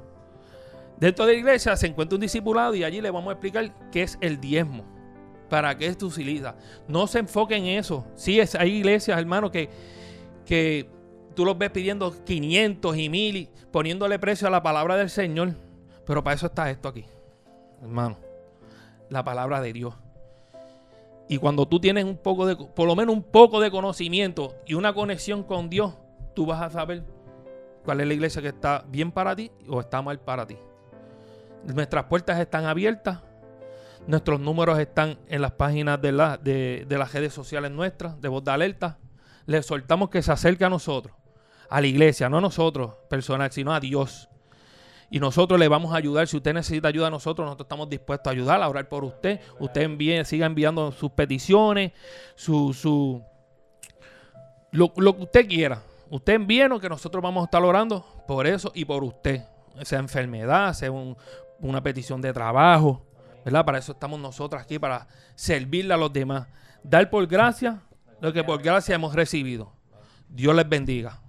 Dentro 0.98 1.26
de 1.26 1.34
la 1.34 1.38
iglesia 1.38 1.76
se 1.76 1.86
encuentra 1.86 2.16
un 2.16 2.20
discipulado 2.20 2.74
y 2.74 2.82
allí 2.82 3.00
le 3.00 3.10
vamos 3.10 3.30
a 3.30 3.32
explicar 3.32 3.72
qué 3.90 4.02
es 4.02 4.18
el 4.20 4.40
diezmo. 4.40 4.84
Para 5.48 5.76
qué 5.78 5.94
tu 5.94 6.08
utiliza. 6.08 6.56
No 6.86 7.06
se 7.06 7.20
enfoque 7.20 7.56
en 7.56 7.66
eso. 7.66 8.04
Sí, 8.14 8.38
es, 8.38 8.54
hay 8.54 8.76
iglesias, 8.76 9.18
hermano, 9.18 9.50
que, 9.50 9.70
que 10.44 10.88
tú 11.34 11.44
los 11.44 11.56
ves 11.56 11.70
pidiendo 11.70 12.12
500 12.24 12.96
y 12.96 13.08
1000 13.08 13.50
poniéndole 13.70 14.18
precio 14.18 14.48
a 14.48 14.50
la 14.50 14.62
palabra 14.62 14.96
del 14.96 15.08
Señor. 15.08 15.54
Pero 16.04 16.24
para 16.24 16.34
eso 16.34 16.46
está 16.46 16.70
esto 16.70 16.88
aquí, 16.88 17.04
hermano. 17.80 18.18
La 19.08 19.24
palabra 19.24 19.60
de 19.60 19.72
Dios. 19.72 19.94
Y 21.28 21.38
cuando 21.38 21.66
tú 21.68 21.78
tienes 21.78 22.04
un 22.04 22.16
poco 22.16 22.46
de, 22.46 22.56
por 22.56 22.86
lo 22.86 22.96
menos 22.96 23.14
un 23.14 23.22
poco 23.22 23.60
de 23.60 23.70
conocimiento 23.70 24.56
y 24.66 24.74
una 24.74 24.94
conexión 24.94 25.42
con 25.42 25.68
Dios, 25.68 25.94
tú 26.34 26.46
vas 26.46 26.62
a 26.62 26.70
saber 26.70 27.04
cuál 27.84 28.00
es 28.00 28.06
la 28.06 28.14
iglesia 28.14 28.40
que 28.40 28.48
está 28.48 28.84
bien 28.88 29.12
para 29.12 29.36
ti 29.36 29.50
o 29.68 29.80
está 29.80 30.00
mal 30.00 30.20
para 30.20 30.46
ti. 30.46 30.56
Nuestras 31.64 32.04
puertas 32.04 32.40
están 32.40 32.64
abiertas. 32.64 33.20
Nuestros 34.06 34.40
números 34.40 34.78
están 34.78 35.18
en 35.28 35.42
las 35.42 35.52
páginas 35.52 36.00
de, 36.00 36.12
la, 36.12 36.38
de, 36.38 36.86
de 36.88 36.98
las 36.98 37.12
redes 37.12 37.34
sociales 37.34 37.70
nuestras, 37.70 38.18
de 38.20 38.28
voz 38.28 38.42
de 38.42 38.50
alerta. 38.50 38.98
Les 39.44 39.66
soltamos 39.66 40.08
que 40.08 40.22
se 40.22 40.32
acerque 40.32 40.64
a 40.64 40.70
nosotros, 40.70 41.14
a 41.68 41.80
la 41.80 41.86
iglesia, 41.86 42.30
no 42.30 42.38
a 42.38 42.40
nosotros 42.40 42.94
personal, 43.10 43.52
sino 43.52 43.74
a 43.74 43.80
Dios. 43.80 44.30
Y 45.10 45.20
nosotros 45.20 45.58
le 45.58 45.68
vamos 45.68 45.94
a 45.94 45.96
ayudar. 45.96 46.28
Si 46.28 46.36
usted 46.36 46.52
necesita 46.52 46.88
ayuda 46.88 47.06
a 47.06 47.10
nosotros, 47.10 47.44
nosotros 47.46 47.64
estamos 47.64 47.88
dispuestos 47.88 48.30
a 48.30 48.32
ayudar, 48.32 48.62
a 48.62 48.68
orar 48.68 48.88
por 48.88 49.04
usted. 49.04 49.40
Usted 49.58 49.82
envíe, 49.82 50.24
siga 50.24 50.46
enviando 50.46 50.92
sus 50.92 51.10
peticiones, 51.12 51.92
su, 52.34 52.74
su 52.74 53.22
lo, 54.70 54.92
lo 54.96 55.16
que 55.16 55.22
usted 55.22 55.48
quiera. 55.48 55.82
Usted 56.10 56.34
envíenos 56.34 56.80
que 56.80 56.88
nosotros 56.88 57.22
vamos 57.22 57.42
a 57.42 57.44
estar 57.44 57.62
orando 57.62 58.04
por 58.26 58.46
eso 58.46 58.70
y 58.74 58.84
por 58.84 59.02
usted. 59.02 59.44
Sea 59.82 59.98
enfermedad, 59.98 60.72
sea 60.74 60.90
un, 60.90 61.16
una 61.60 61.82
petición 61.82 62.20
de 62.20 62.32
trabajo, 62.32 63.02
¿verdad? 63.44 63.64
Para 63.64 63.78
eso 63.78 63.92
estamos 63.92 64.18
nosotros 64.20 64.60
aquí, 64.60 64.78
para 64.78 65.06
servirle 65.34 65.94
a 65.94 65.96
los 65.96 66.12
demás. 66.12 66.46
Dar 66.82 67.08
por 67.10 67.26
gracia 67.26 67.80
lo 68.20 68.32
que 68.32 68.44
por 68.44 68.62
gracia 68.62 68.94
hemos 68.94 69.14
recibido. 69.14 69.72
Dios 70.28 70.54
les 70.54 70.68
bendiga. 70.68 71.20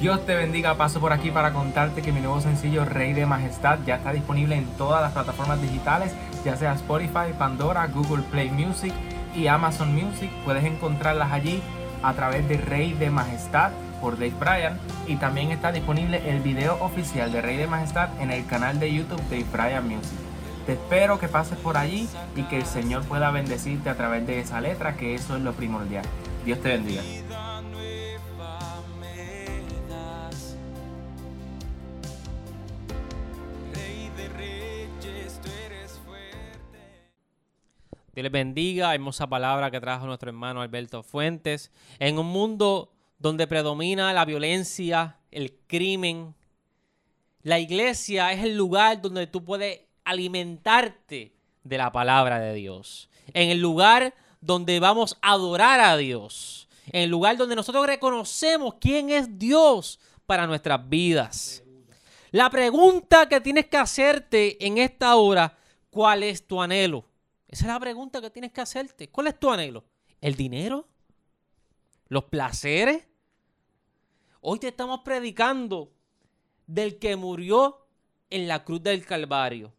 Dios 0.00 0.24
te 0.24 0.34
bendiga, 0.34 0.76
paso 0.76 0.98
por 0.98 1.12
aquí 1.12 1.30
para 1.30 1.52
contarte 1.52 2.00
que 2.00 2.10
mi 2.10 2.20
nuevo 2.20 2.40
sencillo 2.40 2.86
Rey 2.86 3.12
de 3.12 3.26
Majestad 3.26 3.80
ya 3.84 3.96
está 3.96 4.14
disponible 4.14 4.56
en 4.56 4.64
todas 4.78 5.02
las 5.02 5.12
plataformas 5.12 5.60
digitales, 5.60 6.14
ya 6.42 6.56
sea 6.56 6.72
Spotify, 6.72 7.34
Pandora, 7.38 7.86
Google 7.86 8.22
Play 8.30 8.48
Music 8.50 8.94
y 9.36 9.46
Amazon 9.46 9.94
Music. 9.94 10.30
Puedes 10.46 10.64
encontrarlas 10.64 11.30
allí 11.32 11.62
a 12.02 12.14
través 12.14 12.48
de 12.48 12.56
Rey 12.56 12.94
de 12.94 13.10
Majestad 13.10 13.72
por 14.00 14.14
Dave 14.14 14.32
Bryan 14.40 14.78
y 15.06 15.16
también 15.16 15.50
está 15.50 15.70
disponible 15.70 16.30
el 16.30 16.40
video 16.40 16.82
oficial 16.82 17.30
de 17.30 17.42
Rey 17.42 17.58
de 17.58 17.66
Majestad 17.66 18.08
en 18.22 18.30
el 18.30 18.46
canal 18.46 18.80
de 18.80 18.94
YouTube 18.94 19.22
Dave 19.28 19.44
Bryan 19.52 19.86
Music. 19.86 20.18
Te 20.64 20.72
espero 20.72 21.18
que 21.18 21.28
pases 21.28 21.58
por 21.58 21.76
allí 21.76 22.08
y 22.36 22.44
que 22.44 22.56
el 22.56 22.64
Señor 22.64 23.04
pueda 23.04 23.30
bendecirte 23.30 23.90
a 23.90 23.96
través 23.96 24.26
de 24.26 24.40
esa 24.40 24.62
letra, 24.62 24.96
que 24.96 25.14
eso 25.14 25.36
es 25.36 25.42
lo 25.42 25.52
primordial. 25.52 26.06
Dios 26.46 26.58
te 26.62 26.70
bendiga. 26.70 27.02
Dios 38.20 38.24
les 38.24 38.32
bendiga, 38.32 38.94
hermosa 38.94 39.26
palabra 39.26 39.70
que 39.70 39.80
trajo 39.80 40.04
nuestro 40.04 40.28
hermano 40.28 40.60
Alberto 40.60 41.02
Fuentes. 41.02 41.70
En 41.98 42.18
un 42.18 42.26
mundo 42.26 42.92
donde 43.18 43.46
predomina 43.46 44.12
la 44.12 44.26
violencia, 44.26 45.16
el 45.30 45.54
crimen, 45.66 46.34
la 47.42 47.58
iglesia 47.58 48.30
es 48.32 48.44
el 48.44 48.58
lugar 48.58 49.00
donde 49.00 49.26
tú 49.26 49.42
puedes 49.42 49.80
alimentarte 50.04 51.32
de 51.64 51.78
la 51.78 51.90
palabra 51.92 52.38
de 52.38 52.52
Dios. 52.52 53.08
En 53.32 53.48
el 53.48 53.58
lugar 53.58 54.12
donde 54.42 54.80
vamos 54.80 55.16
a 55.22 55.32
adorar 55.32 55.80
a 55.80 55.96
Dios. 55.96 56.68
En 56.92 57.04
el 57.04 57.08
lugar 57.08 57.38
donde 57.38 57.56
nosotros 57.56 57.86
reconocemos 57.86 58.74
quién 58.78 59.08
es 59.08 59.38
Dios 59.38 59.98
para 60.26 60.46
nuestras 60.46 60.86
vidas. 60.86 61.62
La 62.32 62.50
pregunta 62.50 63.30
que 63.30 63.40
tienes 63.40 63.64
que 63.68 63.78
hacerte 63.78 64.66
en 64.66 64.76
esta 64.76 65.16
hora, 65.16 65.56
¿cuál 65.88 66.22
es 66.22 66.46
tu 66.46 66.60
anhelo? 66.60 67.06
Esa 67.50 67.64
es 67.64 67.68
la 67.72 67.80
pregunta 67.80 68.20
que 68.20 68.30
tienes 68.30 68.52
que 68.52 68.60
hacerte. 68.60 69.08
¿Cuál 69.08 69.26
es 69.26 69.40
tu 69.40 69.50
anhelo? 69.50 69.84
¿El 70.20 70.36
dinero? 70.36 70.86
¿Los 72.06 72.24
placeres? 72.24 73.02
Hoy 74.40 74.60
te 74.60 74.68
estamos 74.68 75.00
predicando 75.00 75.92
del 76.68 77.00
que 77.00 77.16
murió 77.16 77.88
en 78.30 78.46
la 78.46 78.64
cruz 78.64 78.80
del 78.84 79.04
Calvario, 79.04 79.74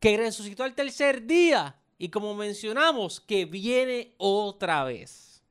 que 0.00 0.16
resucitó 0.16 0.64
al 0.64 0.74
tercer 0.74 1.24
día 1.24 1.80
y 1.98 2.08
como 2.08 2.34
mencionamos, 2.34 3.20
que 3.20 3.44
viene 3.44 4.16
otra 4.18 4.82
vez. 4.82 5.44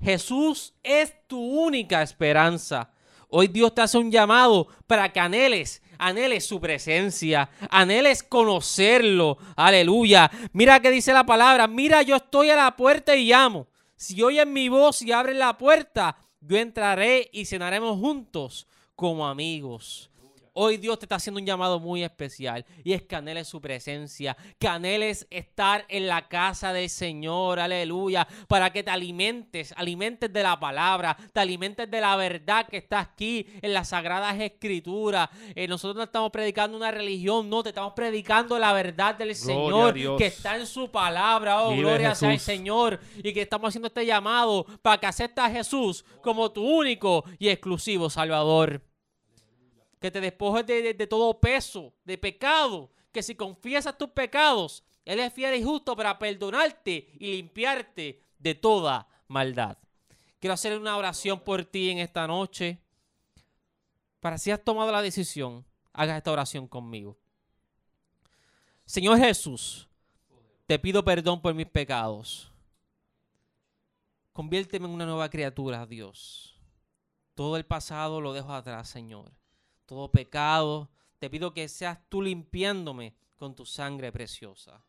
Jesús 0.00 0.74
es 0.84 1.26
tu 1.26 1.40
única 1.40 2.00
esperanza. 2.00 2.92
Hoy 3.28 3.48
Dios 3.48 3.74
te 3.74 3.82
hace 3.82 3.98
un 3.98 4.12
llamado 4.12 4.68
para 4.86 5.12
que 5.12 5.18
anheles 5.18 5.82
anheles 6.00 6.46
su 6.46 6.60
presencia, 6.60 7.50
anheles 7.70 8.22
conocerlo. 8.22 9.38
Aleluya. 9.54 10.30
Mira 10.52 10.80
que 10.80 10.90
dice 10.90 11.12
la 11.12 11.24
palabra, 11.24 11.66
mira 11.66 12.02
yo 12.02 12.16
estoy 12.16 12.50
a 12.50 12.56
la 12.56 12.76
puerta 12.76 13.14
y 13.14 13.28
llamo. 13.28 13.68
Si 13.96 14.20
oyen 14.22 14.52
mi 14.52 14.68
voz 14.68 15.02
y 15.02 15.12
abren 15.12 15.38
la 15.38 15.58
puerta, 15.58 16.16
yo 16.40 16.56
entraré 16.56 17.28
y 17.32 17.44
cenaremos 17.44 17.98
juntos 17.98 18.66
como 18.96 19.28
amigos. 19.28 20.10
Hoy 20.52 20.78
Dios 20.78 20.98
te 20.98 21.04
está 21.04 21.16
haciendo 21.16 21.38
un 21.38 21.46
llamado 21.46 21.78
muy 21.78 22.02
especial 22.02 22.66
y 22.82 22.92
es 22.92 23.02
que 23.02 23.14
anheles 23.14 23.46
su 23.46 23.60
presencia, 23.60 24.36
que 24.58 24.66
anheles 24.66 25.26
estar 25.30 25.84
en 25.88 26.08
la 26.08 26.26
casa 26.28 26.72
del 26.72 26.90
Señor, 26.90 27.60
aleluya, 27.60 28.26
para 28.48 28.72
que 28.72 28.82
te 28.82 28.90
alimentes, 28.90 29.72
alimentes 29.76 30.32
de 30.32 30.42
la 30.42 30.58
palabra, 30.58 31.16
te 31.32 31.38
alimentes 31.38 31.88
de 31.88 32.00
la 32.00 32.16
verdad 32.16 32.66
que 32.66 32.78
está 32.78 32.98
aquí 32.98 33.46
en 33.62 33.72
las 33.72 33.90
sagradas 33.90 34.40
escrituras. 34.40 35.28
Eh, 35.54 35.68
nosotros 35.68 35.96
no 35.96 36.02
estamos 36.02 36.30
predicando 36.32 36.76
una 36.76 36.90
religión, 36.90 37.48
no, 37.48 37.62
te 37.62 37.68
estamos 37.68 37.92
predicando 37.94 38.58
la 38.58 38.72
verdad 38.72 39.14
del 39.14 39.36
Señor 39.36 39.94
que 40.18 40.26
está 40.26 40.56
en 40.56 40.66
su 40.66 40.90
palabra, 40.90 41.62
oh, 41.62 41.76
gloria 41.76 42.14
sea 42.14 42.32
el 42.32 42.40
Señor, 42.40 42.98
y 43.22 43.32
que 43.32 43.42
estamos 43.42 43.68
haciendo 43.68 43.86
este 43.86 44.04
llamado 44.04 44.66
para 44.82 44.98
que 44.98 45.06
aceptes 45.06 45.44
a 45.44 45.50
Jesús 45.50 46.04
como 46.22 46.50
tu 46.50 46.62
único 46.62 47.24
y 47.38 47.48
exclusivo 47.48 48.10
Salvador 48.10 48.89
que 50.00 50.10
te 50.10 50.20
despojes 50.20 50.66
de, 50.66 51.06
todo 51.06 51.38
peso, 51.38 51.92
de 52.04 52.16
pecado, 52.16 52.90
que 53.12 53.22
si 53.22 53.34
confiesas 53.34 53.98
tus 53.98 54.08
pecados, 54.10 54.82
Él 55.04 55.20
es 55.20 55.32
fiel 55.32 55.54
y 55.54 55.62
justo 55.62 55.94
para 55.94 56.18
perdonarte 56.18 57.10
y 57.18 57.32
limpiarte 57.32 58.22
de 58.38 58.54
toda 58.54 59.06
maldad. 59.28 59.76
Quiero 60.38 60.54
hacer 60.54 60.78
una 60.78 60.96
oración 60.96 61.40
por 61.40 61.64
ti 61.66 61.90
en 61.90 61.98
esta 61.98 62.26
noche. 62.26 62.78
Para 64.20 64.38
si 64.38 64.50
has 64.50 64.64
tomado 64.64 64.90
la 64.90 65.02
decisión, 65.02 65.66
hagas 65.92 66.16
esta 66.16 66.32
oración 66.32 66.66
conmigo. 66.66 67.18
Señor 68.86 69.18
Jesús, 69.18 69.86
te 70.66 70.78
pido 70.78 71.04
perdón 71.04 71.42
por 71.42 71.52
mis 71.52 71.66
pecados. 71.66 72.50
Conviérteme 74.32 74.86
en 74.86 74.92
una 74.92 75.04
nueva 75.04 75.28
criatura, 75.28 75.84
Dios. 75.84 76.58
Todo 77.34 77.58
el 77.58 77.66
pasado 77.66 78.22
lo 78.22 78.32
dejo 78.32 78.52
atrás, 78.52 78.88
Señor. 78.88 79.39
Todo 79.90 80.08
pecado. 80.08 80.88
Te 81.18 81.28
pido 81.28 81.52
que 81.52 81.66
seas 81.68 81.98
tú 82.08 82.22
limpiándome 82.22 83.12
con 83.34 83.56
tu 83.56 83.66
sangre 83.66 84.12
preciosa. 84.12 84.84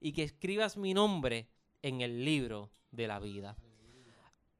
Y 0.00 0.12
que 0.12 0.22
escribas 0.22 0.76
mi 0.76 0.94
nombre 0.94 1.48
en 1.82 2.02
el 2.02 2.24
libro 2.24 2.70
de 2.92 3.08
la 3.08 3.18
vida. 3.18 3.56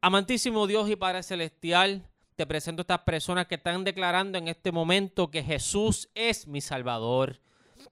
Amantísimo 0.00 0.66
Dios 0.66 0.90
y 0.90 0.96
Padre 0.96 1.22
Celestial, 1.22 2.10
te 2.34 2.44
presento 2.44 2.80
a 2.80 2.82
estas 2.82 3.02
personas 3.02 3.46
que 3.46 3.54
están 3.54 3.84
declarando 3.84 4.36
en 4.36 4.48
este 4.48 4.72
momento 4.72 5.30
que 5.30 5.44
Jesús 5.44 6.10
es 6.16 6.48
mi 6.48 6.60
Salvador. 6.60 7.38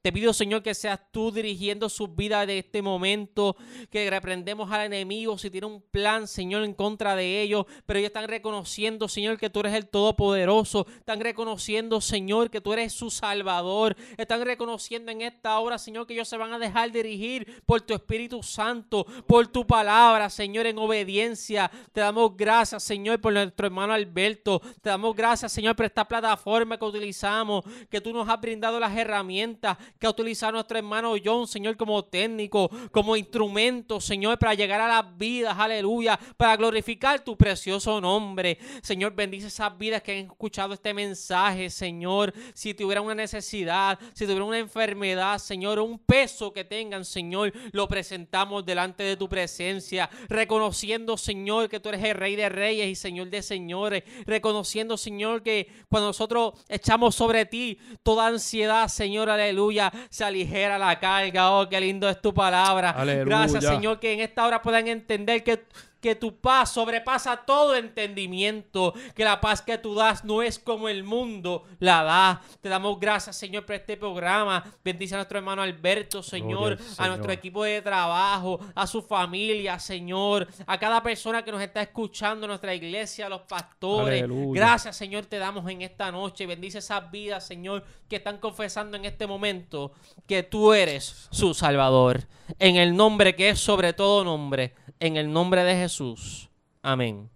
Te 0.01 0.13
pido, 0.13 0.33
Señor, 0.33 0.63
que 0.63 0.75
seas 0.75 1.01
tú 1.11 1.31
dirigiendo 1.31 1.89
sus 1.89 2.15
vidas 2.15 2.47
de 2.47 2.59
este 2.59 2.83
momento, 2.83 3.57
que 3.91 4.09
reprendemos 4.09 4.71
al 4.71 4.87
enemigo 4.87 5.37
si 5.39 5.51
tiene 5.51 5.67
un 5.67 5.83
plan, 5.83 6.27
Señor, 6.27 6.65
en 6.65 6.75
contra 6.75 7.15
de 7.15 7.43
ellos, 7.43 7.67
pero 7.87 7.99
ellos 7.99 8.09
están 8.09 8.29
reconociendo, 8.29 9.09
Señor, 9.09 9.39
que 9.39 9.51
tú 9.51 9.61
eres 9.61 9.75
el 9.75 9.89
Todopoderoso, 9.89 10.87
están 10.99 11.21
reconociendo, 11.21 12.01
Señor, 12.01 12.51
que 12.51 12.61
tú 12.61 12.73
eres 12.73 12.93
su 12.93 13.11
Salvador, 13.11 13.97
están 14.17 14.43
reconociendo 14.45 15.13
en 15.13 15.23
esta 15.23 15.59
hora, 15.59 15.79
Señor, 15.79 16.07
que 16.07 16.15
ellos 16.15 16.29
se 16.29 16.37
van 16.37 16.53
a 16.53 16.59
dejar 16.59 16.91
dirigir 16.91 17.63
por 17.67 17.81
tu 17.81 17.95
Espíritu 17.95 18.43
Santo, 18.43 19.05
por 19.27 19.47
tu 19.49 19.67
palabra, 19.67 20.31
Señor, 20.31 20.67
en 20.67 20.79
obediencia. 20.79 21.71
Te 21.93 22.01
damos 22.01 22.37
gracias, 22.37 22.83
Señor, 22.83 23.21
por 23.21 23.33
nuestro 23.33 23.67
hermano 23.67 23.93
Alberto, 23.93 24.61
te 24.81 24.91
damos 24.91 25.15
gracias, 25.15 25.53
Señor, 25.53 25.77
por 25.77 25.87
esta 25.87 26.07
plataforma 26.07 26.79
que 26.79 26.85
utilizamos, 26.85 27.65
que 27.91 28.01
tú 28.01 28.13
nos 28.13 28.29
has 28.29 28.41
brindado 28.41 28.81
las 28.81 28.97
herramientas 28.97 29.77
que 29.99 30.07
ha 30.07 30.11
utilizado 30.11 30.53
nuestro 30.53 30.79
hermano 30.79 31.15
John, 31.23 31.47
Señor, 31.47 31.77
como 31.77 32.05
técnico, 32.05 32.71
como 32.91 33.17
instrumento, 33.17 34.01
Señor, 34.01 34.39
para 34.39 34.55
llegar 34.55 34.81
a 34.81 34.89
las 34.89 35.19
vidas, 35.19 35.57
aleluya, 35.59 36.19
para 36.37 36.57
glorificar 36.57 37.25
tu 37.25 37.37
precioso 37.37 38.01
nombre. 38.01 38.59
Señor, 38.83 39.15
bendice 39.15 39.47
esas 39.49 39.77
vidas 39.77 40.03
que 40.03 40.13
han 40.13 40.27
escuchado 40.27 40.75
este 40.75 40.95
mensaje, 40.95 41.71
Señor. 41.71 42.33
Si 42.55 42.75
tuviera 42.75 43.01
una 43.01 43.15
necesidad, 43.15 43.99
si 44.13 44.25
tuviera 44.25 44.45
una 44.45 44.59
enfermedad, 44.59 45.39
Señor, 45.39 45.79
un 45.79 45.99
peso 45.99 46.53
que 46.53 46.65
tengan, 46.65 47.05
Señor, 47.05 47.53
lo 47.73 47.89
presentamos 47.89 48.65
delante 48.65 49.03
de 49.03 49.17
tu 49.17 49.29
presencia, 49.29 50.09
reconociendo, 50.29 51.17
Señor, 51.17 51.69
que 51.69 51.81
tú 51.81 51.89
eres 51.89 52.05
el 52.05 52.15
Rey 52.15 52.37
de 52.37 52.49
Reyes 52.49 52.89
y 52.89 52.95
Señor 52.95 53.31
de 53.31 53.43
Señores, 53.43 54.05
reconociendo, 54.27 54.97
Señor, 54.97 55.43
que 55.43 55.69
cuando 55.89 56.09
nosotros 56.09 56.55
echamos 56.69 57.15
sobre 57.15 57.47
ti 57.47 57.79
toda 58.03 58.27
ansiedad, 58.27 58.89
Señor, 58.89 59.31
aleluya, 59.31 59.72
se 60.11 60.25
aligera 60.25 60.79
la 60.79 60.99
carga. 60.99 61.53
Oh, 61.53 61.69
qué 61.69 61.81
lindo 61.81 62.09
es 62.09 62.21
tu 62.21 62.33
palabra. 62.33 62.91
Aleluya. 62.91 63.25
Gracias, 63.25 63.65
Señor, 63.65 64.01
que 64.01 64.13
en 64.13 64.21
esta 64.21 64.47
hora 64.47 64.63
puedan 64.63 64.89
entender 64.89 65.43
que 65.43 65.65
que 66.03 66.17
tu 66.17 66.37
paz 66.37 66.73
sobrepasa 66.73 67.37
todo 67.37 67.77
entendimiento, 67.77 68.93
que 69.15 69.25
la 69.25 69.41
paz 69.41 69.63
que 69.63 69.79
tú 69.79 69.95
das 69.95 70.25
no 70.25 70.43
es 70.43 70.59
como 70.59 70.89
el 70.89 71.05
mundo 71.05 71.65
la 71.79 72.03
da. 72.03 72.43
Te 72.61 72.69
damos 72.69 72.99
gracias, 72.99 73.37
Señor, 73.37 73.65
por 73.65 73.77
este 73.77 73.97
programa. 73.97 74.65
Bendice 74.85 75.15
a 75.15 75.19
nuestro 75.19 75.39
hermano 75.39 75.63
Alberto, 75.63 76.21
Señor, 76.23 76.77
Gloria 76.77 76.85
a 76.85 76.95
Señor. 76.95 77.09
nuestro 77.09 77.33
equipo 77.33 77.63
de 77.63 77.81
trabajo, 77.81 78.59
a 78.75 78.87
su 78.89 79.01
familia, 79.01 79.79
Señor, 79.79 80.49
a 80.67 80.77
cada 80.77 81.01
persona 81.05 81.45
que 81.45 81.53
nos 81.53 81.63
está 81.63 81.81
escuchando, 81.81 82.49
nuestra 82.49 82.75
iglesia, 82.75 83.27
a 83.27 83.29
los 83.29 83.43
pastores. 83.43 84.25
Aleluya. 84.25 84.61
Gracias, 84.61 84.97
Señor, 84.97 85.27
te 85.27 85.39
damos 85.39 85.71
en 85.71 85.83
esta 85.83 86.11
noche. 86.11 86.47
Bendice 86.47 86.79
esas 86.79 87.09
vidas, 87.13 87.47
Señor, 87.47 87.85
que 88.09 88.17
están 88.17 88.39
confesando 88.39 88.97
en 88.97 89.05
este 89.05 89.29
momento 89.29 89.93
que 90.27 90.43
tú 90.43 90.73
eres 90.73 91.29
su 91.31 91.55
Salvador. 91.55 92.27
En 92.59 92.75
el 92.75 92.97
nombre 92.97 93.37
que 93.37 93.51
es 93.51 93.61
sobre 93.61 93.93
todo 93.93 94.25
nombre, 94.25 94.75
en 95.03 95.17
el 95.17 95.33
nombre 95.33 95.65
de 95.65 95.75
Jesús. 95.75 96.49
Amén. 96.81 97.29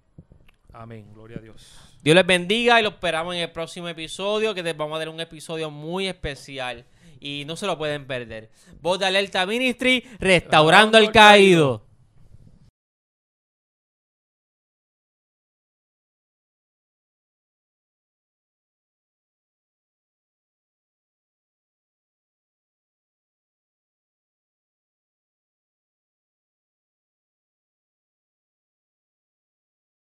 Amén. 0.73 1.13
Gloria 1.13 1.39
a 1.39 1.41
Dios. 1.41 1.77
Dios 2.01 2.15
les 2.15 2.25
bendiga 2.25 2.79
y 2.79 2.83
lo 2.85 2.91
esperamos 2.91 3.35
en 3.35 3.41
el 3.41 3.51
próximo 3.51 3.89
episodio, 3.89 4.55
que 4.55 4.63
les 4.63 4.77
vamos 4.77 4.95
a 4.95 4.99
dar 5.01 5.09
un 5.09 5.19
episodio 5.19 5.69
muy 5.69 6.07
especial 6.07 6.85
y 7.19 7.45
no 7.45 7.57
se 7.57 7.67
lo 7.67 7.77
pueden 7.77 8.07
perder. 8.07 8.51
Voz 8.81 9.01
de 9.01 9.07
Alerta 9.07 9.45
Ministry, 9.47 10.05
restaurando 10.21 10.97
al 10.97 11.11
caído. 11.11 11.86